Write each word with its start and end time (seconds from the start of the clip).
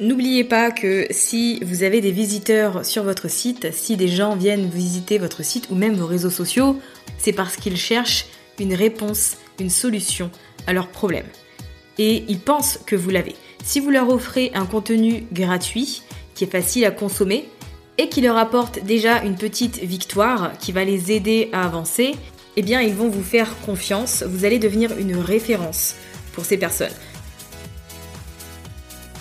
N'oubliez 0.00 0.44
pas 0.44 0.70
que 0.70 1.06
si 1.10 1.62
vous 1.62 1.82
avez 1.82 2.00
des 2.00 2.12
visiteurs 2.12 2.84
sur 2.84 3.04
votre 3.04 3.28
site, 3.28 3.72
si 3.72 3.96
des 3.96 4.08
gens 4.08 4.36
viennent 4.36 4.68
visiter 4.68 5.18
votre 5.18 5.44
site 5.44 5.68
ou 5.70 5.74
même 5.74 5.94
vos 5.94 6.06
réseaux 6.06 6.30
sociaux, 6.30 6.80
c'est 7.18 7.32
parce 7.32 7.56
qu'ils 7.56 7.76
cherchent 7.76 8.26
une 8.58 8.74
réponse, 8.74 9.36
une 9.60 9.70
solution 9.70 10.30
à 10.66 10.72
leurs 10.72 10.88
problèmes. 10.88 11.26
Et 11.98 12.24
ils 12.28 12.40
pensent 12.40 12.80
que 12.86 12.96
vous 12.96 13.10
l'avez. 13.10 13.36
Si 13.62 13.80
vous 13.80 13.90
leur 13.90 14.08
offrez 14.08 14.50
un 14.54 14.64
contenu 14.64 15.24
gratuit, 15.30 16.02
qui 16.34 16.44
est 16.44 16.50
facile 16.50 16.86
à 16.86 16.90
consommer, 16.90 17.48
et 17.98 18.08
qui 18.08 18.22
leur 18.22 18.38
apporte 18.38 18.82
déjà 18.82 19.22
une 19.22 19.36
petite 19.36 19.78
victoire 19.78 20.52
qui 20.58 20.72
va 20.72 20.84
les 20.84 21.12
aider 21.12 21.50
à 21.52 21.64
avancer, 21.64 22.14
eh 22.56 22.62
bien 22.62 22.80
ils 22.80 22.94
vont 22.94 23.10
vous 23.10 23.22
faire 23.22 23.60
confiance, 23.66 24.24
vous 24.26 24.46
allez 24.46 24.58
devenir 24.58 24.96
une 24.96 25.16
référence 25.16 25.96
pour 26.32 26.46
ces 26.46 26.56
personnes. 26.56 26.92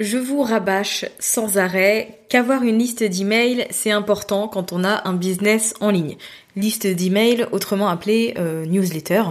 Je 0.00 0.18
vous 0.18 0.42
rabâche 0.42 1.04
sans 1.20 1.56
arrêt 1.56 2.18
qu'avoir 2.28 2.64
une 2.64 2.78
liste 2.78 3.04
d'emails, 3.04 3.68
c'est 3.70 3.92
important 3.92 4.48
quand 4.48 4.72
on 4.72 4.82
a 4.82 5.08
un 5.08 5.12
business 5.12 5.74
en 5.80 5.90
ligne. 5.90 6.16
Liste 6.56 6.88
d'emails, 6.88 7.46
autrement 7.52 7.86
appelée 7.86 8.34
euh, 8.36 8.66
newsletter. 8.66 9.22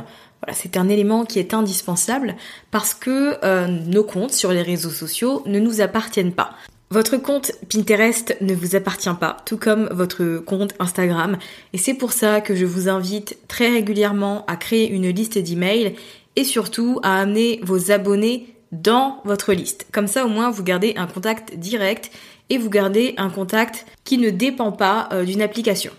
Voilà, 0.41 0.53
c'est 0.53 0.77
un 0.77 0.87
élément 0.87 1.25
qui 1.25 1.39
est 1.39 1.53
indispensable 1.53 2.37
parce 2.71 2.93
que 2.93 3.43
euh, 3.43 3.67
nos 3.67 4.05
comptes 4.05 4.31
sur 4.31 4.53
les 4.53 4.61
réseaux 4.61 4.89
sociaux 4.89 5.43
ne 5.47 5.59
nous 5.59 5.81
appartiennent 5.81 6.31
pas. 6.31 6.51
Votre 6.91 7.17
compte 7.17 7.51
Pinterest 7.69 8.37
ne 8.39 8.55
vous 8.55 8.77
appartient 8.77 9.13
pas, 9.19 9.35
tout 9.45 9.57
comme 9.57 9.89
votre 9.91 10.37
compte 10.37 10.75
Instagram. 10.79 11.39
Et 11.73 11.77
c'est 11.77 11.95
pour 11.95 12.13
ça 12.13 12.39
que 12.39 12.55
je 12.55 12.65
vous 12.65 12.87
invite 12.87 13.37
très 13.49 13.67
régulièrement 13.67 14.45
à 14.45 14.55
créer 14.55 14.89
une 14.89 15.09
liste 15.09 15.37
d'emails 15.37 15.95
et 16.37 16.45
surtout 16.45 17.01
à 17.03 17.19
amener 17.19 17.59
vos 17.63 17.91
abonnés 17.91 18.52
dans 18.73 19.21
votre 19.23 19.53
liste. 19.53 19.87
Comme 19.91 20.07
ça, 20.07 20.25
au 20.25 20.29
moins, 20.29 20.51
vous 20.51 20.63
gardez 20.63 20.93
un 20.97 21.07
contact 21.07 21.55
direct 21.57 22.11
et 22.49 22.57
vous 22.57 22.69
gardez 22.69 23.13
un 23.17 23.29
contact 23.29 23.85
qui 24.03 24.17
ne 24.17 24.29
dépend 24.29 24.71
pas 24.71 25.07
euh, 25.13 25.23
d'une 25.23 25.41
application. 25.41 25.91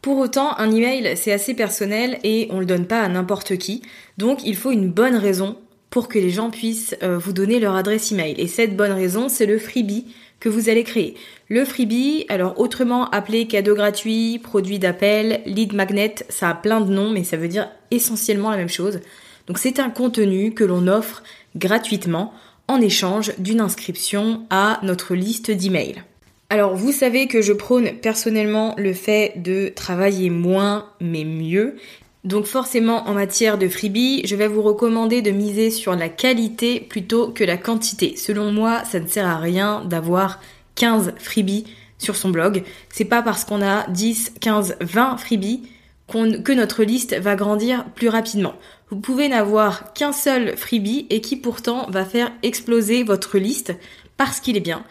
Pour 0.00 0.16
autant, 0.18 0.56
un 0.56 0.70
email, 0.70 1.16
c'est 1.16 1.32
assez 1.32 1.52
personnel 1.52 2.18
et 2.24 2.48
on 2.50 2.60
le 2.60 2.66
donne 2.66 2.86
pas 2.86 3.02
à 3.02 3.08
n'importe 3.08 3.58
qui. 3.58 3.82
Donc, 4.16 4.40
il 4.44 4.56
faut 4.56 4.70
une 4.70 4.90
bonne 4.90 5.16
raison 5.16 5.56
pour 5.90 6.08
que 6.08 6.18
les 6.18 6.30
gens 6.30 6.50
puissent 6.50 6.96
euh, 7.02 7.18
vous 7.18 7.32
donner 7.32 7.58
leur 7.60 7.74
adresse 7.74 8.12
email. 8.12 8.34
Et 8.38 8.46
cette 8.46 8.76
bonne 8.76 8.92
raison, 8.92 9.28
c'est 9.28 9.44
le 9.44 9.58
freebie 9.58 10.06
que 10.38 10.48
vous 10.48 10.70
allez 10.70 10.84
créer. 10.84 11.16
Le 11.48 11.64
freebie, 11.64 12.24
alors 12.28 12.58
autrement 12.58 13.10
appelé 13.10 13.46
cadeau 13.46 13.74
gratuit, 13.74 14.38
produit 14.42 14.78
d'appel, 14.78 15.42
lead 15.44 15.74
magnet, 15.74 16.14
ça 16.30 16.48
a 16.48 16.54
plein 16.54 16.80
de 16.80 16.90
noms, 16.90 17.10
mais 17.10 17.24
ça 17.24 17.36
veut 17.36 17.48
dire 17.48 17.68
essentiellement 17.90 18.50
la 18.50 18.56
même 18.56 18.68
chose. 18.68 19.00
Donc 19.46 19.58
c'est 19.58 19.80
un 19.80 19.90
contenu 19.90 20.54
que 20.54 20.64
l'on 20.64 20.86
offre 20.86 21.22
gratuitement 21.56 22.32
en 22.68 22.80
échange 22.80 23.32
d'une 23.38 23.60
inscription 23.60 24.46
à 24.50 24.78
notre 24.82 25.14
liste 25.14 25.50
d'emails. 25.50 26.02
Alors 26.50 26.74
vous 26.74 26.92
savez 26.92 27.26
que 27.26 27.42
je 27.42 27.52
prône 27.52 27.92
personnellement 28.00 28.74
le 28.76 28.92
fait 28.92 29.34
de 29.36 29.72
travailler 29.74 30.30
moins 30.30 30.86
mais 31.00 31.24
mieux. 31.24 31.76
Donc 32.24 32.44
forcément 32.44 33.08
en 33.08 33.14
matière 33.14 33.56
de 33.56 33.68
freebie, 33.68 34.22
je 34.26 34.36
vais 34.36 34.48
vous 34.48 34.62
recommander 34.62 35.22
de 35.22 35.30
miser 35.30 35.70
sur 35.70 35.94
la 35.94 36.08
qualité 36.08 36.80
plutôt 36.80 37.28
que 37.28 37.44
la 37.44 37.56
quantité. 37.56 38.16
Selon 38.16 38.52
moi, 38.52 38.84
ça 38.84 39.00
ne 39.00 39.06
sert 39.06 39.26
à 39.26 39.38
rien 39.38 39.84
d'avoir 39.84 40.40
15 40.74 41.14
freebies 41.18 41.64
sur 41.98 42.16
son 42.16 42.30
blog. 42.30 42.62
C'est 42.90 43.04
pas 43.04 43.22
parce 43.22 43.44
qu'on 43.44 43.62
a 43.62 43.88
10, 43.88 44.34
15, 44.40 44.76
20 44.80 45.16
freebies 45.16 45.62
que 46.08 46.52
notre 46.52 46.82
liste 46.82 47.16
va 47.18 47.36
grandir 47.36 47.84
plus 47.94 48.08
rapidement. 48.08 48.54
Vous 48.90 48.98
pouvez 48.98 49.28
n'avoir 49.28 49.92
qu'un 49.92 50.12
seul 50.12 50.56
freebie 50.56 51.06
et 51.10 51.20
qui 51.20 51.36
pourtant 51.36 51.88
va 51.90 52.04
faire 52.04 52.32
exploser 52.42 53.04
votre 53.04 53.38
liste 53.38 53.72
parce 54.16 54.40
qu'il 54.40 54.56
est 54.56 54.60
bien, 54.60 54.84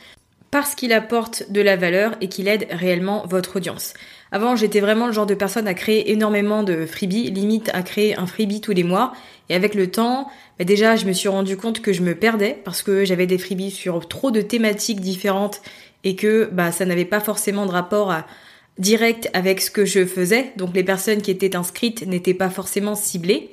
parce 0.51 0.73
qu'il 0.73 0.93
apporte 0.93 1.51
de 1.51 1.59
la 1.59 1.75
valeur 1.75 2.15
et 2.21 2.29
qu'il 2.29 2.47
aide 2.47 2.65
réellement 2.71 3.25
votre 3.27 3.57
audience. 3.57 3.93
Avant, 4.31 4.55
j'étais 4.55 4.79
vraiment 4.79 5.07
le 5.07 5.11
genre 5.11 5.25
de 5.25 5.33
personne 5.33 5.67
à 5.67 5.73
créer 5.73 6.11
énormément 6.11 6.63
de 6.63 6.85
freebies, 6.85 7.29
limite 7.29 7.71
à 7.73 7.81
créer 7.81 8.17
un 8.17 8.25
freebie 8.25 8.61
tous 8.61 8.71
les 8.71 8.83
mois. 8.85 9.11
Et 9.49 9.55
avec 9.55 9.75
le 9.75 9.91
temps, 9.91 10.29
bah 10.59 10.65
déjà, 10.65 10.95
je 10.95 11.05
me 11.05 11.11
suis 11.11 11.27
rendu 11.27 11.57
compte 11.57 11.81
que 11.81 11.91
je 11.91 12.01
me 12.01 12.15
perdais 12.15 12.57
parce 12.63 12.83
que 12.83 13.03
j'avais 13.03 13.27
des 13.27 13.37
freebies 13.37 13.71
sur 13.71 14.07
trop 14.07 14.31
de 14.31 14.41
thématiques 14.41 15.01
différentes 15.01 15.61
et 16.05 16.15
que 16.15 16.47
bah, 16.53 16.71
ça 16.71 16.85
n'avait 16.85 17.03
pas 17.03 17.19
forcément 17.19 17.65
de 17.65 17.71
rapport 17.71 18.13
direct 18.77 19.29
avec 19.33 19.59
ce 19.59 19.71
que 19.71 19.83
je 19.83 20.05
faisais. 20.05 20.53
Donc 20.55 20.73
les 20.73 20.85
personnes 20.85 21.21
qui 21.21 21.31
étaient 21.31 21.57
inscrites 21.57 22.07
n'étaient 22.07 22.33
pas 22.33 22.49
forcément 22.49 22.95
ciblées. 22.95 23.51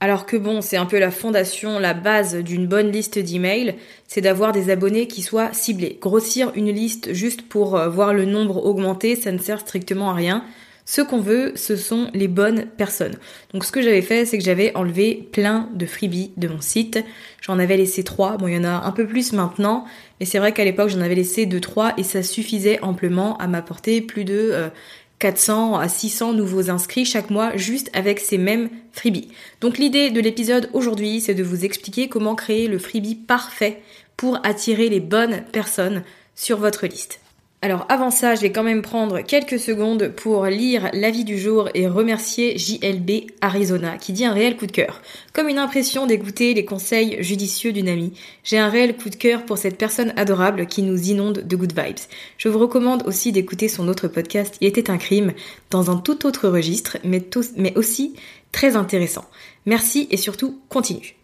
Alors 0.00 0.26
que 0.26 0.36
bon, 0.36 0.60
c'est 0.60 0.76
un 0.76 0.86
peu 0.86 0.98
la 0.98 1.10
fondation, 1.10 1.80
la 1.80 1.92
base 1.92 2.36
d'une 2.36 2.68
bonne 2.68 2.92
liste 2.92 3.18
d'emails, 3.18 3.74
c'est 4.06 4.20
d'avoir 4.20 4.52
des 4.52 4.70
abonnés 4.70 5.08
qui 5.08 5.22
soient 5.22 5.52
ciblés. 5.52 5.98
Grossir 6.00 6.52
une 6.54 6.70
liste 6.70 7.12
juste 7.12 7.42
pour 7.42 7.76
euh, 7.76 7.88
voir 7.88 8.14
le 8.14 8.24
nombre 8.24 8.64
augmenter, 8.64 9.16
ça 9.16 9.32
ne 9.32 9.38
sert 9.38 9.60
strictement 9.60 10.10
à 10.10 10.14
rien. 10.14 10.44
Ce 10.84 11.02
qu'on 11.02 11.20
veut, 11.20 11.52
ce 11.56 11.76
sont 11.76 12.10
les 12.14 12.28
bonnes 12.28 12.64
personnes. 12.64 13.16
Donc 13.52 13.64
ce 13.64 13.72
que 13.72 13.82
j'avais 13.82 14.00
fait, 14.00 14.24
c'est 14.24 14.38
que 14.38 14.44
j'avais 14.44 14.74
enlevé 14.74 15.28
plein 15.32 15.68
de 15.74 15.84
freebies 15.84 16.30
de 16.36 16.48
mon 16.48 16.60
site. 16.60 17.04
J'en 17.42 17.58
avais 17.58 17.76
laissé 17.76 18.04
trois. 18.04 18.38
Bon, 18.38 18.46
il 18.46 18.54
y 18.54 18.58
en 18.58 18.64
a 18.64 18.86
un 18.86 18.92
peu 18.92 19.06
plus 19.06 19.32
maintenant, 19.32 19.84
mais 20.18 20.26
c'est 20.26 20.38
vrai 20.38 20.52
qu'à 20.52 20.64
l'époque, 20.64 20.88
j'en 20.88 21.00
avais 21.00 21.16
laissé 21.16 21.44
deux, 21.44 21.60
trois 21.60 21.92
et 21.98 22.04
ça 22.04 22.22
suffisait 22.22 22.80
amplement 22.80 23.36
à 23.36 23.48
m'apporter 23.48 24.00
plus 24.00 24.24
de 24.24 24.70
400 25.18 25.74
euh, 25.74 25.78
à 25.78 25.88
600 25.88 26.32
nouveaux 26.32 26.70
inscrits 26.70 27.04
chaque 27.04 27.30
mois 27.30 27.56
juste 27.56 27.90
avec 27.92 28.20
ces 28.20 28.38
mêmes 28.38 28.70
freebies. 28.92 29.28
Donc 29.60 29.78
l'idée 29.78 30.10
de 30.10 30.20
l'épisode 30.20 30.70
aujourd'hui, 30.72 31.20
c'est 31.20 31.34
de 31.34 31.42
vous 31.42 31.64
expliquer 31.64 32.08
comment 32.08 32.34
créer 32.34 32.68
le 32.68 32.78
freebie 32.78 33.14
parfait 33.14 33.82
pour 34.16 34.38
attirer 34.44 34.88
les 34.88 35.00
bonnes 35.00 35.44
personnes 35.52 36.02
sur 36.34 36.58
votre 36.58 36.86
liste. 36.86 37.20
Alors 37.60 37.86
avant 37.88 38.12
ça, 38.12 38.36
je 38.36 38.42
vais 38.42 38.52
quand 38.52 38.62
même 38.62 38.82
prendre 38.82 39.20
quelques 39.20 39.58
secondes 39.58 40.12
pour 40.14 40.46
lire 40.46 40.90
l'avis 40.92 41.24
du 41.24 41.36
jour 41.36 41.68
et 41.74 41.88
remercier 41.88 42.56
JLB 42.56 43.32
Arizona 43.40 43.98
qui 43.98 44.12
dit 44.12 44.24
un 44.24 44.32
réel 44.32 44.56
coup 44.56 44.66
de 44.66 44.72
cœur. 44.72 45.02
Comme 45.32 45.48
une 45.48 45.58
impression 45.58 46.06
d'écouter 46.06 46.54
les 46.54 46.64
conseils 46.64 47.20
judicieux 47.20 47.72
d'une 47.72 47.88
amie, 47.88 48.12
j'ai 48.44 48.58
un 48.58 48.68
réel 48.68 48.96
coup 48.96 49.10
de 49.10 49.16
cœur 49.16 49.44
pour 49.44 49.58
cette 49.58 49.76
personne 49.76 50.12
adorable 50.14 50.66
qui 50.66 50.82
nous 50.82 51.10
inonde 51.10 51.42
de 51.48 51.56
good 51.56 51.76
vibes. 51.76 51.98
Je 52.36 52.48
vous 52.48 52.60
recommande 52.60 53.02
aussi 53.08 53.32
d'écouter 53.32 53.66
son 53.66 53.88
autre 53.88 54.06
podcast 54.06 54.56
Il 54.60 54.68
était 54.68 54.88
un 54.88 54.98
crime 54.98 55.32
dans 55.70 55.90
un 55.90 55.96
tout 55.96 56.26
autre 56.26 56.48
registre 56.48 56.98
mais, 57.02 57.24
mais 57.56 57.76
aussi 57.76 58.14
très 58.52 58.76
intéressant. 58.76 59.24
Merci 59.66 60.06
et 60.12 60.16
surtout 60.16 60.60
continue. 60.68 61.17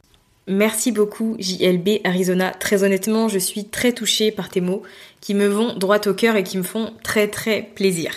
Merci 0.46 0.92
beaucoup 0.92 1.36
JLB 1.38 2.00
Arizona. 2.04 2.50
Très 2.50 2.84
honnêtement, 2.84 3.28
je 3.28 3.38
suis 3.38 3.64
très 3.64 3.92
touchée 3.92 4.30
par 4.30 4.50
tes 4.50 4.60
mots 4.60 4.82
qui 5.22 5.32
me 5.32 5.46
vont 5.46 5.74
droit 5.74 6.06
au 6.06 6.12
cœur 6.12 6.36
et 6.36 6.42
qui 6.42 6.58
me 6.58 6.62
font 6.62 6.92
très 7.02 7.28
très 7.28 7.62
plaisir. 7.62 8.12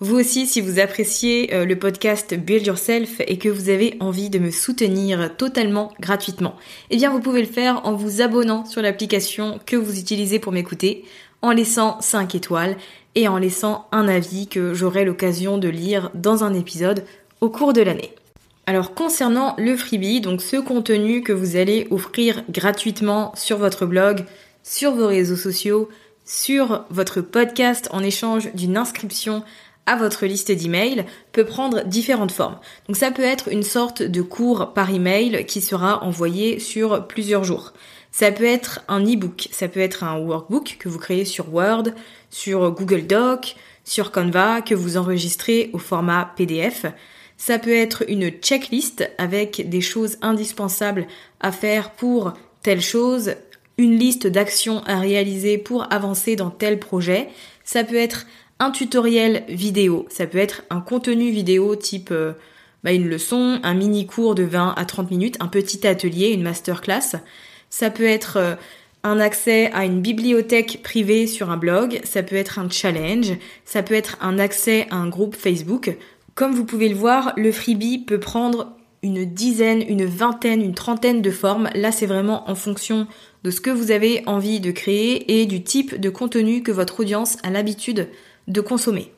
Vous 0.00 0.18
aussi, 0.18 0.48
si 0.48 0.60
vous 0.60 0.80
appréciez 0.80 1.54
euh, 1.54 1.64
le 1.64 1.78
podcast 1.78 2.34
Build 2.34 2.66
Yourself 2.66 3.20
et 3.20 3.38
que 3.38 3.48
vous 3.48 3.68
avez 3.68 3.96
envie 4.00 4.30
de 4.30 4.40
me 4.40 4.50
soutenir 4.50 5.36
totalement 5.36 5.92
gratuitement, 6.00 6.56
eh 6.90 6.96
bien 6.96 7.10
vous 7.10 7.20
pouvez 7.20 7.42
le 7.42 7.46
faire 7.46 7.86
en 7.86 7.92
vous 7.92 8.20
abonnant 8.20 8.64
sur 8.64 8.82
l'application 8.82 9.60
que 9.64 9.76
vous 9.76 10.00
utilisez 10.00 10.40
pour 10.40 10.52
m'écouter, 10.52 11.04
en 11.40 11.52
laissant 11.52 12.00
5 12.00 12.34
étoiles 12.34 12.76
et 13.14 13.28
en 13.28 13.38
laissant 13.38 13.86
un 13.92 14.08
avis 14.08 14.48
que 14.48 14.74
j'aurai 14.74 15.04
l'occasion 15.04 15.56
de 15.56 15.68
lire 15.68 16.10
dans 16.14 16.42
un 16.42 16.54
épisode 16.54 17.04
au 17.40 17.48
cours 17.48 17.72
de 17.72 17.82
l'année. 17.82 18.12
Alors 18.70 18.94
concernant 18.94 19.56
le 19.58 19.76
freebie, 19.76 20.20
donc 20.20 20.40
ce 20.40 20.56
contenu 20.56 21.24
que 21.24 21.32
vous 21.32 21.56
allez 21.56 21.88
offrir 21.90 22.44
gratuitement 22.48 23.32
sur 23.34 23.58
votre 23.58 23.84
blog, 23.84 24.24
sur 24.62 24.94
vos 24.94 25.08
réseaux 25.08 25.34
sociaux, 25.34 25.88
sur 26.24 26.84
votre 26.88 27.20
podcast 27.20 27.88
en 27.90 28.00
échange 28.00 28.54
d'une 28.54 28.76
inscription 28.76 29.42
à 29.86 29.96
votre 29.96 30.24
liste 30.24 30.52
d'emails 30.52 31.04
peut 31.32 31.44
prendre 31.44 31.82
différentes 31.82 32.30
formes. 32.30 32.60
Donc 32.86 32.96
ça 32.96 33.10
peut 33.10 33.24
être 33.24 33.48
une 33.48 33.64
sorte 33.64 34.04
de 34.04 34.22
cours 34.22 34.72
par 34.72 34.90
email 34.90 35.46
qui 35.46 35.60
sera 35.60 36.04
envoyé 36.04 36.60
sur 36.60 37.08
plusieurs 37.08 37.42
jours. 37.42 37.72
Ça 38.12 38.30
peut 38.30 38.44
être 38.44 38.84
un 38.86 39.02
e-book, 39.02 39.48
ça 39.50 39.66
peut 39.66 39.80
être 39.80 40.04
un 40.04 40.16
workbook 40.16 40.76
que 40.78 40.88
vous 40.88 41.00
créez 41.00 41.24
sur 41.24 41.52
Word, 41.52 41.88
sur 42.30 42.70
Google 42.70 43.08
Doc, 43.08 43.56
sur 43.82 44.12
Canva, 44.12 44.62
que 44.62 44.76
vous 44.76 44.96
enregistrez 44.96 45.70
au 45.72 45.78
format 45.78 46.32
PDF. 46.36 46.86
Ça 47.40 47.58
peut 47.58 47.74
être 47.74 48.04
une 48.06 48.28
checklist 48.28 49.10
avec 49.16 49.70
des 49.70 49.80
choses 49.80 50.18
indispensables 50.20 51.06
à 51.40 51.52
faire 51.52 51.92
pour 51.92 52.34
telle 52.62 52.82
chose, 52.82 53.32
une 53.78 53.96
liste 53.96 54.26
d'actions 54.26 54.82
à 54.84 55.00
réaliser 55.00 55.56
pour 55.56 55.90
avancer 55.90 56.36
dans 56.36 56.50
tel 56.50 56.78
projet. 56.78 57.28
Ça 57.64 57.82
peut 57.82 57.96
être 57.96 58.26
un 58.58 58.70
tutoriel 58.70 59.44
vidéo, 59.48 60.04
ça 60.10 60.26
peut 60.26 60.36
être 60.36 60.64
un 60.68 60.82
contenu 60.82 61.30
vidéo 61.30 61.76
type 61.76 62.10
euh, 62.10 62.34
bah, 62.84 62.92
une 62.92 63.08
leçon, 63.08 63.58
un 63.62 63.72
mini 63.72 64.06
cours 64.06 64.34
de 64.34 64.42
20 64.42 64.74
à 64.76 64.84
30 64.84 65.10
minutes, 65.10 65.36
un 65.40 65.48
petit 65.48 65.86
atelier, 65.86 66.32
une 66.32 66.42
masterclass. 66.42 67.22
Ça 67.70 67.88
peut 67.88 68.04
être 68.04 68.36
euh, 68.36 68.54
un 69.02 69.18
accès 69.18 69.72
à 69.72 69.86
une 69.86 70.02
bibliothèque 70.02 70.80
privée 70.82 71.26
sur 71.26 71.48
un 71.48 71.56
blog, 71.56 72.02
ça 72.04 72.22
peut 72.22 72.36
être 72.36 72.58
un 72.58 72.68
challenge, 72.68 73.32
ça 73.64 73.82
peut 73.82 73.94
être 73.94 74.18
un 74.20 74.38
accès 74.38 74.86
à 74.90 74.96
un 74.96 75.08
groupe 75.08 75.36
Facebook. 75.36 75.96
Comme 76.40 76.54
vous 76.54 76.64
pouvez 76.64 76.88
le 76.88 76.94
voir, 76.94 77.34
le 77.36 77.52
freebie 77.52 77.98
peut 77.98 78.18
prendre 78.18 78.74
une 79.02 79.26
dizaine, 79.26 79.84
une 79.86 80.06
vingtaine, 80.06 80.62
une 80.62 80.74
trentaine 80.74 81.20
de 81.20 81.30
formes. 81.30 81.68
Là, 81.74 81.92
c'est 81.92 82.06
vraiment 82.06 82.48
en 82.48 82.54
fonction 82.54 83.06
de 83.44 83.50
ce 83.50 83.60
que 83.60 83.68
vous 83.68 83.90
avez 83.90 84.22
envie 84.24 84.58
de 84.58 84.70
créer 84.70 85.38
et 85.38 85.44
du 85.44 85.62
type 85.62 86.00
de 86.00 86.08
contenu 86.08 86.62
que 86.62 86.72
votre 86.72 87.00
audience 87.00 87.36
a 87.42 87.50
l'habitude 87.50 88.08
de 88.48 88.60
consommer. 88.62 89.12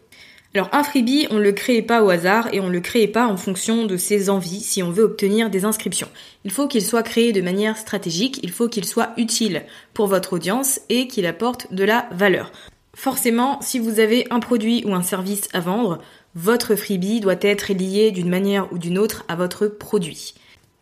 Alors 0.53 0.69
un 0.73 0.83
freebie, 0.83 1.29
on 1.31 1.37
ne 1.37 1.43
le 1.43 1.53
crée 1.53 1.81
pas 1.81 2.03
au 2.03 2.11
hasard 2.11 2.53
et 2.53 2.59
on 2.59 2.67
ne 2.67 2.73
le 2.73 2.81
crée 2.81 3.07
pas 3.07 3.29
en 3.29 3.37
fonction 3.37 3.87
de 3.87 3.97
ses 3.97 4.29
envies 4.29 4.61
si 4.61 4.83
on 4.83 4.91
veut 4.91 5.05
obtenir 5.05 5.49
des 5.49 5.65
inscriptions. 5.65 6.09
Il 6.45 6.51
faut 6.51 6.67
qu'il 6.67 6.83
soit 6.83 7.05
créé 7.05 7.31
de 7.31 7.41
manière 7.41 7.77
stratégique, 7.77 8.41
il 8.43 8.51
faut 8.51 8.67
qu'il 8.67 8.85
soit 8.85 9.11
utile 9.17 9.63
pour 9.95 10.09
votre 10.09 10.33
audience 10.33 10.81
et 10.89 11.07
qu'il 11.07 11.27
apporte 11.27 11.73
de 11.73 11.85
la 11.85 12.09
valeur. 12.11 12.51
Forcément, 12.95 13.59
si 13.63 13.79
vous 13.79 14.01
avez 14.01 14.27
un 14.31 14.39
produit 14.39 14.85
ou 14.85 14.95
un 14.95 15.03
service 15.03 15.49
à 15.55 15.61
vendre, 15.61 16.01
votre 16.35 16.75
freebie 16.77 17.21
doit 17.21 17.37
être 17.41 17.73
lié 17.73 18.11
d'une 18.11 18.29
manière 18.29 18.73
ou 18.73 18.79
d'une 18.79 18.99
autre 18.99 19.25
à 19.29 19.37
votre 19.37 19.67
produit. 19.67 20.35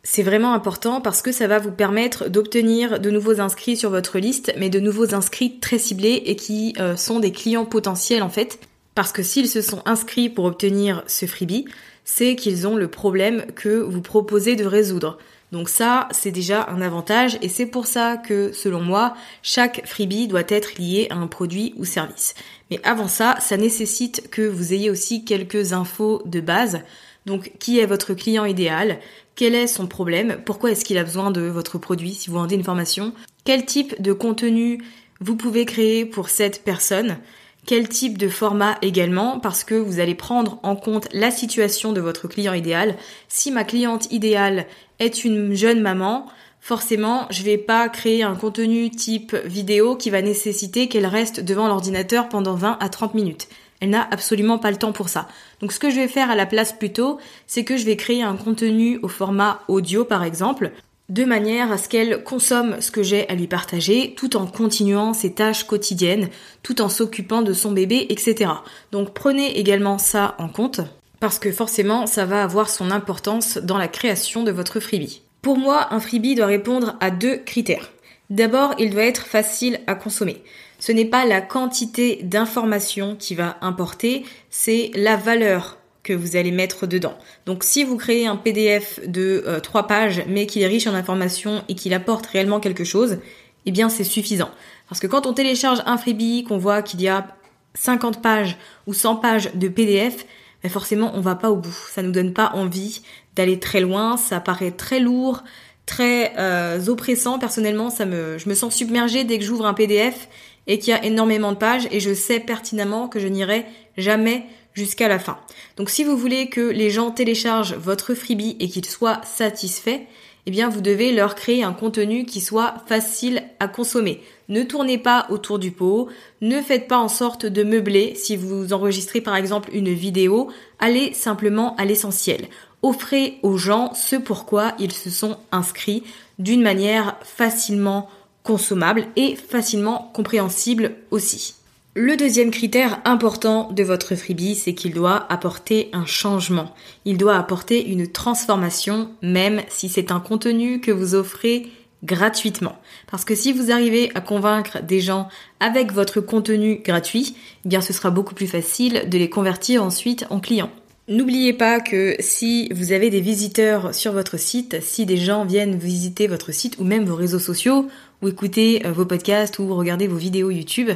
C'est 0.03 0.23
vraiment 0.23 0.55
important 0.55 1.01
parce 1.01 1.21
que 1.21 1.33
ça 1.33 1.47
va 1.47 1.59
vous 1.59 1.73
permettre 1.73 2.31
d'obtenir 2.31 3.01
de 3.01 3.11
nouveaux 3.11 3.41
inscrits 3.41 3.77
sur 3.77 3.91
votre 3.91 4.19
liste, 4.19 4.53
mais 4.57 4.71
de 4.71 4.81
nouveaux 4.81 5.15
inscrits 5.15 5.59
très 5.61 5.79
ciblés 5.79 6.23
et 6.25 6.37
qui 6.37 6.75
euh, 6.79 6.97
sont 6.97 7.21
des 7.21 7.33
clients 7.33 7.67
potentiels 7.67 8.23
en 8.23 8.31
fait. 8.31 8.61
Parce 8.95 9.13
que 9.13 9.23
s'ils 9.23 9.49
se 9.49 9.61
sont 9.61 9.83
inscrits 9.85 10.31
pour 10.31 10.47
obtenir 10.47 11.05
ce 11.07 11.27
freebie, 11.27 11.67
c'est 12.05 12.35
qu'ils 12.35 12.67
ont 12.67 12.77
le 12.77 12.89
problème 12.89 13.45
que 13.55 13.81
vous 13.81 14.01
proposez 14.01 14.57
de 14.57 14.65
résoudre. 14.65 15.19
Donc 15.53 15.69
ça, 15.69 16.09
c'est 16.13 16.31
déjà 16.31 16.69
un 16.69 16.81
avantage 16.81 17.39
et 17.43 17.49
c'est 17.49 17.67
pour 17.67 17.87
ça 17.87 18.17
que, 18.17 18.53
selon 18.53 18.81
moi, 18.81 19.15
chaque 19.43 19.87
freebie 19.87 20.29
doit 20.29 20.45
être 20.49 20.79
lié 20.79 21.09
à 21.11 21.17
un 21.17 21.27
produit 21.27 21.75
ou 21.77 21.85
service. 21.85 22.35
Mais 22.71 22.81
avant 22.85 23.09
ça, 23.09 23.37
ça 23.41 23.57
nécessite 23.57 24.31
que 24.31 24.43
vous 24.43 24.73
ayez 24.73 24.91
aussi 24.91 25.25
quelques 25.25 25.73
infos 25.73 26.23
de 26.25 26.41
base. 26.41 26.81
Donc, 27.27 27.53
qui 27.59 27.81
est 27.81 27.87
votre 27.87 28.15
client 28.15 28.45
idéal? 28.45 29.01
Quel 29.35 29.55
est 29.55 29.67
son 29.67 29.87
problème, 29.87 30.39
pourquoi 30.45 30.71
est-ce 30.71 30.85
qu'il 30.85 30.99
a 30.99 31.05
besoin 31.05 31.31
de 31.31 31.43
votre 31.43 31.79
produit? 31.79 32.15
Si 32.15 32.31
vous 32.31 32.37
vendez 32.37 32.55
une 32.55 32.65
formation, 32.65 33.13
quel 33.45 33.65
type 33.65 34.01
de 34.01 34.13
contenu 34.13 34.83
vous 35.21 35.37
pouvez 35.37 35.65
créer 35.65 36.05
pour 36.05 36.29
cette 36.29 36.63
personne, 36.63 37.19
quel 37.67 37.89
type 37.89 38.19
de 38.19 38.29
format 38.29 38.79
également, 38.83 39.39
parce 39.39 39.65
que 39.65 39.75
vous 39.75 40.01
allez 40.01 40.15
prendre 40.15 40.59
en 40.63 40.77
compte 40.77 41.09
la 41.13 41.31
situation 41.31 41.93
de 41.93 42.01
votre 42.01 42.27
client 42.27 42.55
idéal. 42.55 42.97
Si 43.29 43.51
ma 43.51 43.65
cliente 43.65 44.11
idéale 44.13 44.67
est 45.01 45.25
une 45.25 45.55
jeune 45.55 45.81
maman, 45.81 46.27
forcément, 46.61 47.27
je 47.31 47.43
vais 47.43 47.59
pas 47.59 47.89
créer 47.89 48.23
un 48.23 48.37
contenu 48.37 48.91
type 48.91 49.35
vidéo 49.45 49.97
qui 49.97 50.11
va 50.11 50.23
nécessiter 50.23 50.87
qu'elle 50.89 51.07
reste 51.07 51.41
devant 51.41 51.67
l'ordinateur 51.67 52.29
pendant 52.29 52.55
20 52.55 52.79
à 52.81 52.89
30 52.89 53.15
minutes. 53.15 53.49
Elle 53.81 53.91
n'a 53.91 54.07
absolument 54.11 54.59
pas 54.59 54.71
le 54.71 54.77
temps 54.77 54.93
pour 54.93 55.09
ça. 55.09 55.27
Donc 55.61 55.73
ce 55.73 55.79
que 55.79 55.91
je 55.91 55.97
vais 55.97 56.09
faire 56.09 56.31
à 56.31 56.37
la 56.37 56.47
place 56.47 56.73
plutôt, 56.73 57.19
c'est 57.47 57.65
que 57.65 57.79
je 57.79 57.87
vais 57.87 57.97
créer 57.97 58.23
un 58.23 58.37
contenu 58.37 58.99
au 59.03 59.09
format 59.09 59.63
audio 59.69 60.05
par 60.05 60.23
exemple, 60.23 60.71
de 61.09 61.25
manière 61.25 61.73
à 61.73 61.79
ce 61.79 61.89
qu'elle 61.89 62.23
consomme 62.23 62.81
ce 62.81 62.91
que 62.91 63.03
j'ai 63.03 63.29
à 63.29 63.35
lui 63.35 63.49
partager, 63.49 64.15
tout 64.17 64.37
en 64.37 64.47
continuant 64.47 65.13
ses 65.13 65.33
tâches 65.33 65.65
quotidiennes, 65.65 66.29
tout 66.63 66.83
en 66.83 66.89
s'occupant 66.89 67.43
de 67.43 67.53
son 67.53 67.73
bébé, 67.73 68.07
etc. 68.11 68.51
Donc 68.93 69.13
prenez 69.13 69.59
également 69.59 69.99
ça 69.99 70.37
en 70.39 70.49
compte, 70.49 70.83
parce 71.21 71.39
que 71.39 71.53
forcément 71.53 72.07
ça 72.07 72.25
va 72.25 72.43
avoir 72.43 72.69
son 72.69 72.91
importance 72.91 73.59
dans 73.59 73.79
la 73.79 73.89
création 73.89 74.43
de 74.43 74.51
votre 74.51 74.81
freebie. 74.81 75.23
Pour 75.43 75.57
moi, 75.57 75.95
un 75.95 76.01
freebie 76.01 76.35
doit 76.35 76.47
répondre 76.47 76.97
à 77.01 77.11
deux 77.11 77.37
critères. 77.37 77.91
D'abord, 78.29 78.75
il 78.79 78.91
doit 78.91 79.05
être 79.05 79.27
facile 79.27 79.81
à 79.87 79.95
consommer 79.95 80.43
ce 80.81 80.93
n'est 80.93 81.05
pas 81.05 81.27
la 81.27 81.41
quantité 81.41 82.21
d'informations 82.23 83.15
qui 83.15 83.35
va 83.35 83.59
importer, 83.61 84.25
c'est 84.49 84.91
la 84.95 85.17
valeur 85.17 85.77
que 86.03 86.15
vous 86.15 86.35
allez 86.37 86.51
mettre 86.51 86.87
dedans. 86.87 87.17
Donc 87.45 87.63
si 87.63 87.85
vous 87.85 87.99
créez 87.99 88.27
un 88.27 88.37
PDF 88.37 88.99
de 89.07 89.45
euh, 89.47 89.61
trois 89.61 89.83
3 89.83 89.87
pages 89.87 90.25
mais 90.27 90.47
qui 90.47 90.63
est 90.63 90.67
riche 90.67 90.87
en 90.87 90.95
informations 90.95 91.63
et 91.69 91.75
qu'il 91.75 91.93
apporte 91.93 92.27
réellement 92.27 92.59
quelque 92.59 92.85
chose, 92.85 93.19
eh 93.67 93.71
bien 93.71 93.91
c'est 93.91 94.05
suffisant. 94.05 94.51
Parce 94.89 95.01
que 95.01 95.07
quand 95.07 95.27
on 95.27 95.35
télécharge 95.35 95.83
un 95.85 95.99
freebie, 95.99 96.45
qu'on 96.45 96.57
voit 96.57 96.81
qu'il 96.81 97.03
y 97.03 97.09
a 97.09 97.37
50 97.75 98.23
pages 98.23 98.57
ou 98.87 98.95
100 98.95 99.17
pages 99.17 99.51
de 99.55 99.69
PDF, 99.69 100.25
forcément 100.69 101.13
on 101.15 101.21
va 101.21 101.35
pas 101.35 101.51
au 101.51 101.57
bout. 101.57 101.77
Ça 101.93 102.03
nous 102.03 102.13
donne 102.13 102.33
pas 102.33 102.53
envie 102.55 103.03
d'aller 103.35 103.59
très 103.59 103.81
loin, 103.81 104.17
ça 104.17 104.41
paraît 104.41 104.73
très 104.73 105.01
lourd, 105.01 105.43
très 105.87 106.33
euh, 106.39 106.87
oppressant. 106.87 107.39
Personnellement, 107.39 107.91
ça 107.91 108.07
me, 108.07 108.39
je 108.39 108.49
me 108.49 108.55
sens 108.55 108.75
submergée 108.75 109.25
dès 109.25 109.39
que 109.39 109.45
j'ouvre 109.45 109.67
un 109.67 109.75
PDF 109.75 110.29
et 110.67 110.79
qu'il 110.79 110.91
y 110.91 110.97
a 110.97 111.05
énormément 111.05 111.53
de 111.53 111.57
pages 111.57 111.89
et 111.91 112.01
je 112.01 112.15
sais 112.15 112.41
pertinemment 112.41 113.09
que 113.09 113.19
je 113.19 113.29
n'irai 113.29 113.67
jamais 113.97 114.45
jusqu'à 114.75 115.09
la 115.09 115.19
fin. 115.19 115.39
Donc 115.77 115.91
si 115.91 116.05
vous 116.05 116.17
voulez 116.17 116.49
que 116.49 116.61
les 116.61 116.91
gens 116.91 117.11
téléchargent 117.11 117.75
votre 117.75 118.15
freebie 118.15 118.57
et 118.61 118.69
qu'ils 118.69 118.87
soient 118.87 119.21
satisfaits, 119.25 120.01
eh 120.47 120.51
bien 120.51 120.69
vous 120.69 120.81
devez 120.81 121.13
leur 121.13 121.35
créer 121.35 121.63
un 121.63 121.73
contenu 121.73 122.25
qui 122.25 122.41
soit 122.41 122.75
facile 122.87 123.43
à 123.59 123.69
consommer. 123.69 124.21
Ne 124.49 124.63
tournez 124.63 124.99
pas 124.99 125.27
autour 125.31 125.59
du 125.59 125.71
pot, 125.71 126.09
ne 126.41 126.61
faites 126.61 126.89
pas 126.89 126.99
en 126.99 127.09
sorte 127.09 127.47
de 127.47 127.63
meubler 127.63 128.15
si 128.15 128.37
vous 128.37 128.73
enregistrez 128.73 129.21
par 129.21 129.37
exemple 129.37 129.71
une 129.73 129.93
vidéo, 129.93 130.51
allez 130.79 131.13
simplement 131.13 131.77
à 131.77 131.85
l'essentiel. 131.85 132.49
Offrez 132.83 133.39
aux 133.43 133.59
gens 133.59 133.93
ce 133.95 134.17
pourquoi 134.17 134.73
ils 134.79 134.93
se 134.93 135.11
sont 135.11 135.37
inscrits 135.53 136.03
d'une 136.39 136.63
manière 136.63 137.17
facilement 137.23 138.09
consommable 138.43 139.07
et 139.17 139.37
facilement 139.37 140.11
compréhensible 140.15 140.97
aussi. 141.11 141.60
Le 141.95 142.17
deuxième 142.17 142.53
critère 142.53 143.01
important 143.05 143.73
de 143.73 143.83
votre 143.83 144.15
freebie, 144.15 144.55
c'est 144.55 144.75
qu'il 144.75 144.95
doit 144.95 145.27
apporter 145.29 145.89
un 145.93 146.07
changement. 146.07 146.73
Il 147.05 147.19
doit 147.19 147.37
apporter 147.37 147.85
une 147.85 148.07
transformation, 148.07 149.11
même 149.23 149.63
si 149.69 149.89
c'est 149.89 150.13
un 150.13 150.21
contenu 150.21 150.81
que 150.81 150.93
vous 150.93 151.17
offrez 151.17 151.67
gratuitement. 152.05 152.77
Parce 153.11 153.25
que 153.25 153.35
si 153.35 153.53
vous 153.53 153.73
arrivez 153.73 154.13
à 154.15 154.21
convaincre 154.21 154.81
des 154.85 155.01
gens 155.01 155.27
avec 155.59 155.93
votre 155.93 156.21
contenu 156.21 156.77
gratuit, 156.77 157.35
eh 157.65 157.69
bien 157.69 157.81
ce 157.81 157.93
sera 157.93 158.11
beaucoup 158.11 158.37
plus 158.37 158.47
facile 158.47 159.09
de 159.09 159.19
les 159.19 159.29
convertir 159.29 159.83
ensuite 159.83 160.27
en 160.31 160.39
clients. 160.39 160.71
N'oubliez 161.09 161.53
pas 161.53 161.81
que 161.81 162.15
si 162.21 162.69
vous 162.73 162.93
avez 162.93 163.11
des 163.11 163.21
visiteurs 163.21 163.93
sur 163.97 164.13
votre 164.13 164.39
site, 164.39 164.81
si 164.81 165.07
des 165.07 165.17
gens 165.17 165.45
viennent 165.45 165.77
visiter 165.77 166.29
votre 166.29 166.53
site 166.53 166.77
ou 166.79 166.85
même 166.85 167.05
vos 167.05 167.17
réseaux 167.17 167.41
sociaux, 167.41 167.89
ou 168.23 168.29
écouter 168.29 168.83
euh, 168.87 168.93
vos 168.93 169.07
podcasts 169.07 169.59
ou 169.59 169.75
regarder 169.75 170.07
vos 170.07 170.17
vidéos 170.17 170.51
YouTube, 170.51 170.91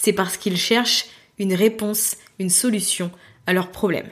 c'est 0.00 0.14
parce 0.14 0.38
qu'ils 0.38 0.56
cherchent 0.56 1.06
une 1.38 1.54
réponse, 1.54 2.16
une 2.38 2.50
solution 2.50 3.10
à 3.46 3.52
leurs 3.52 3.70
problèmes. 3.70 4.08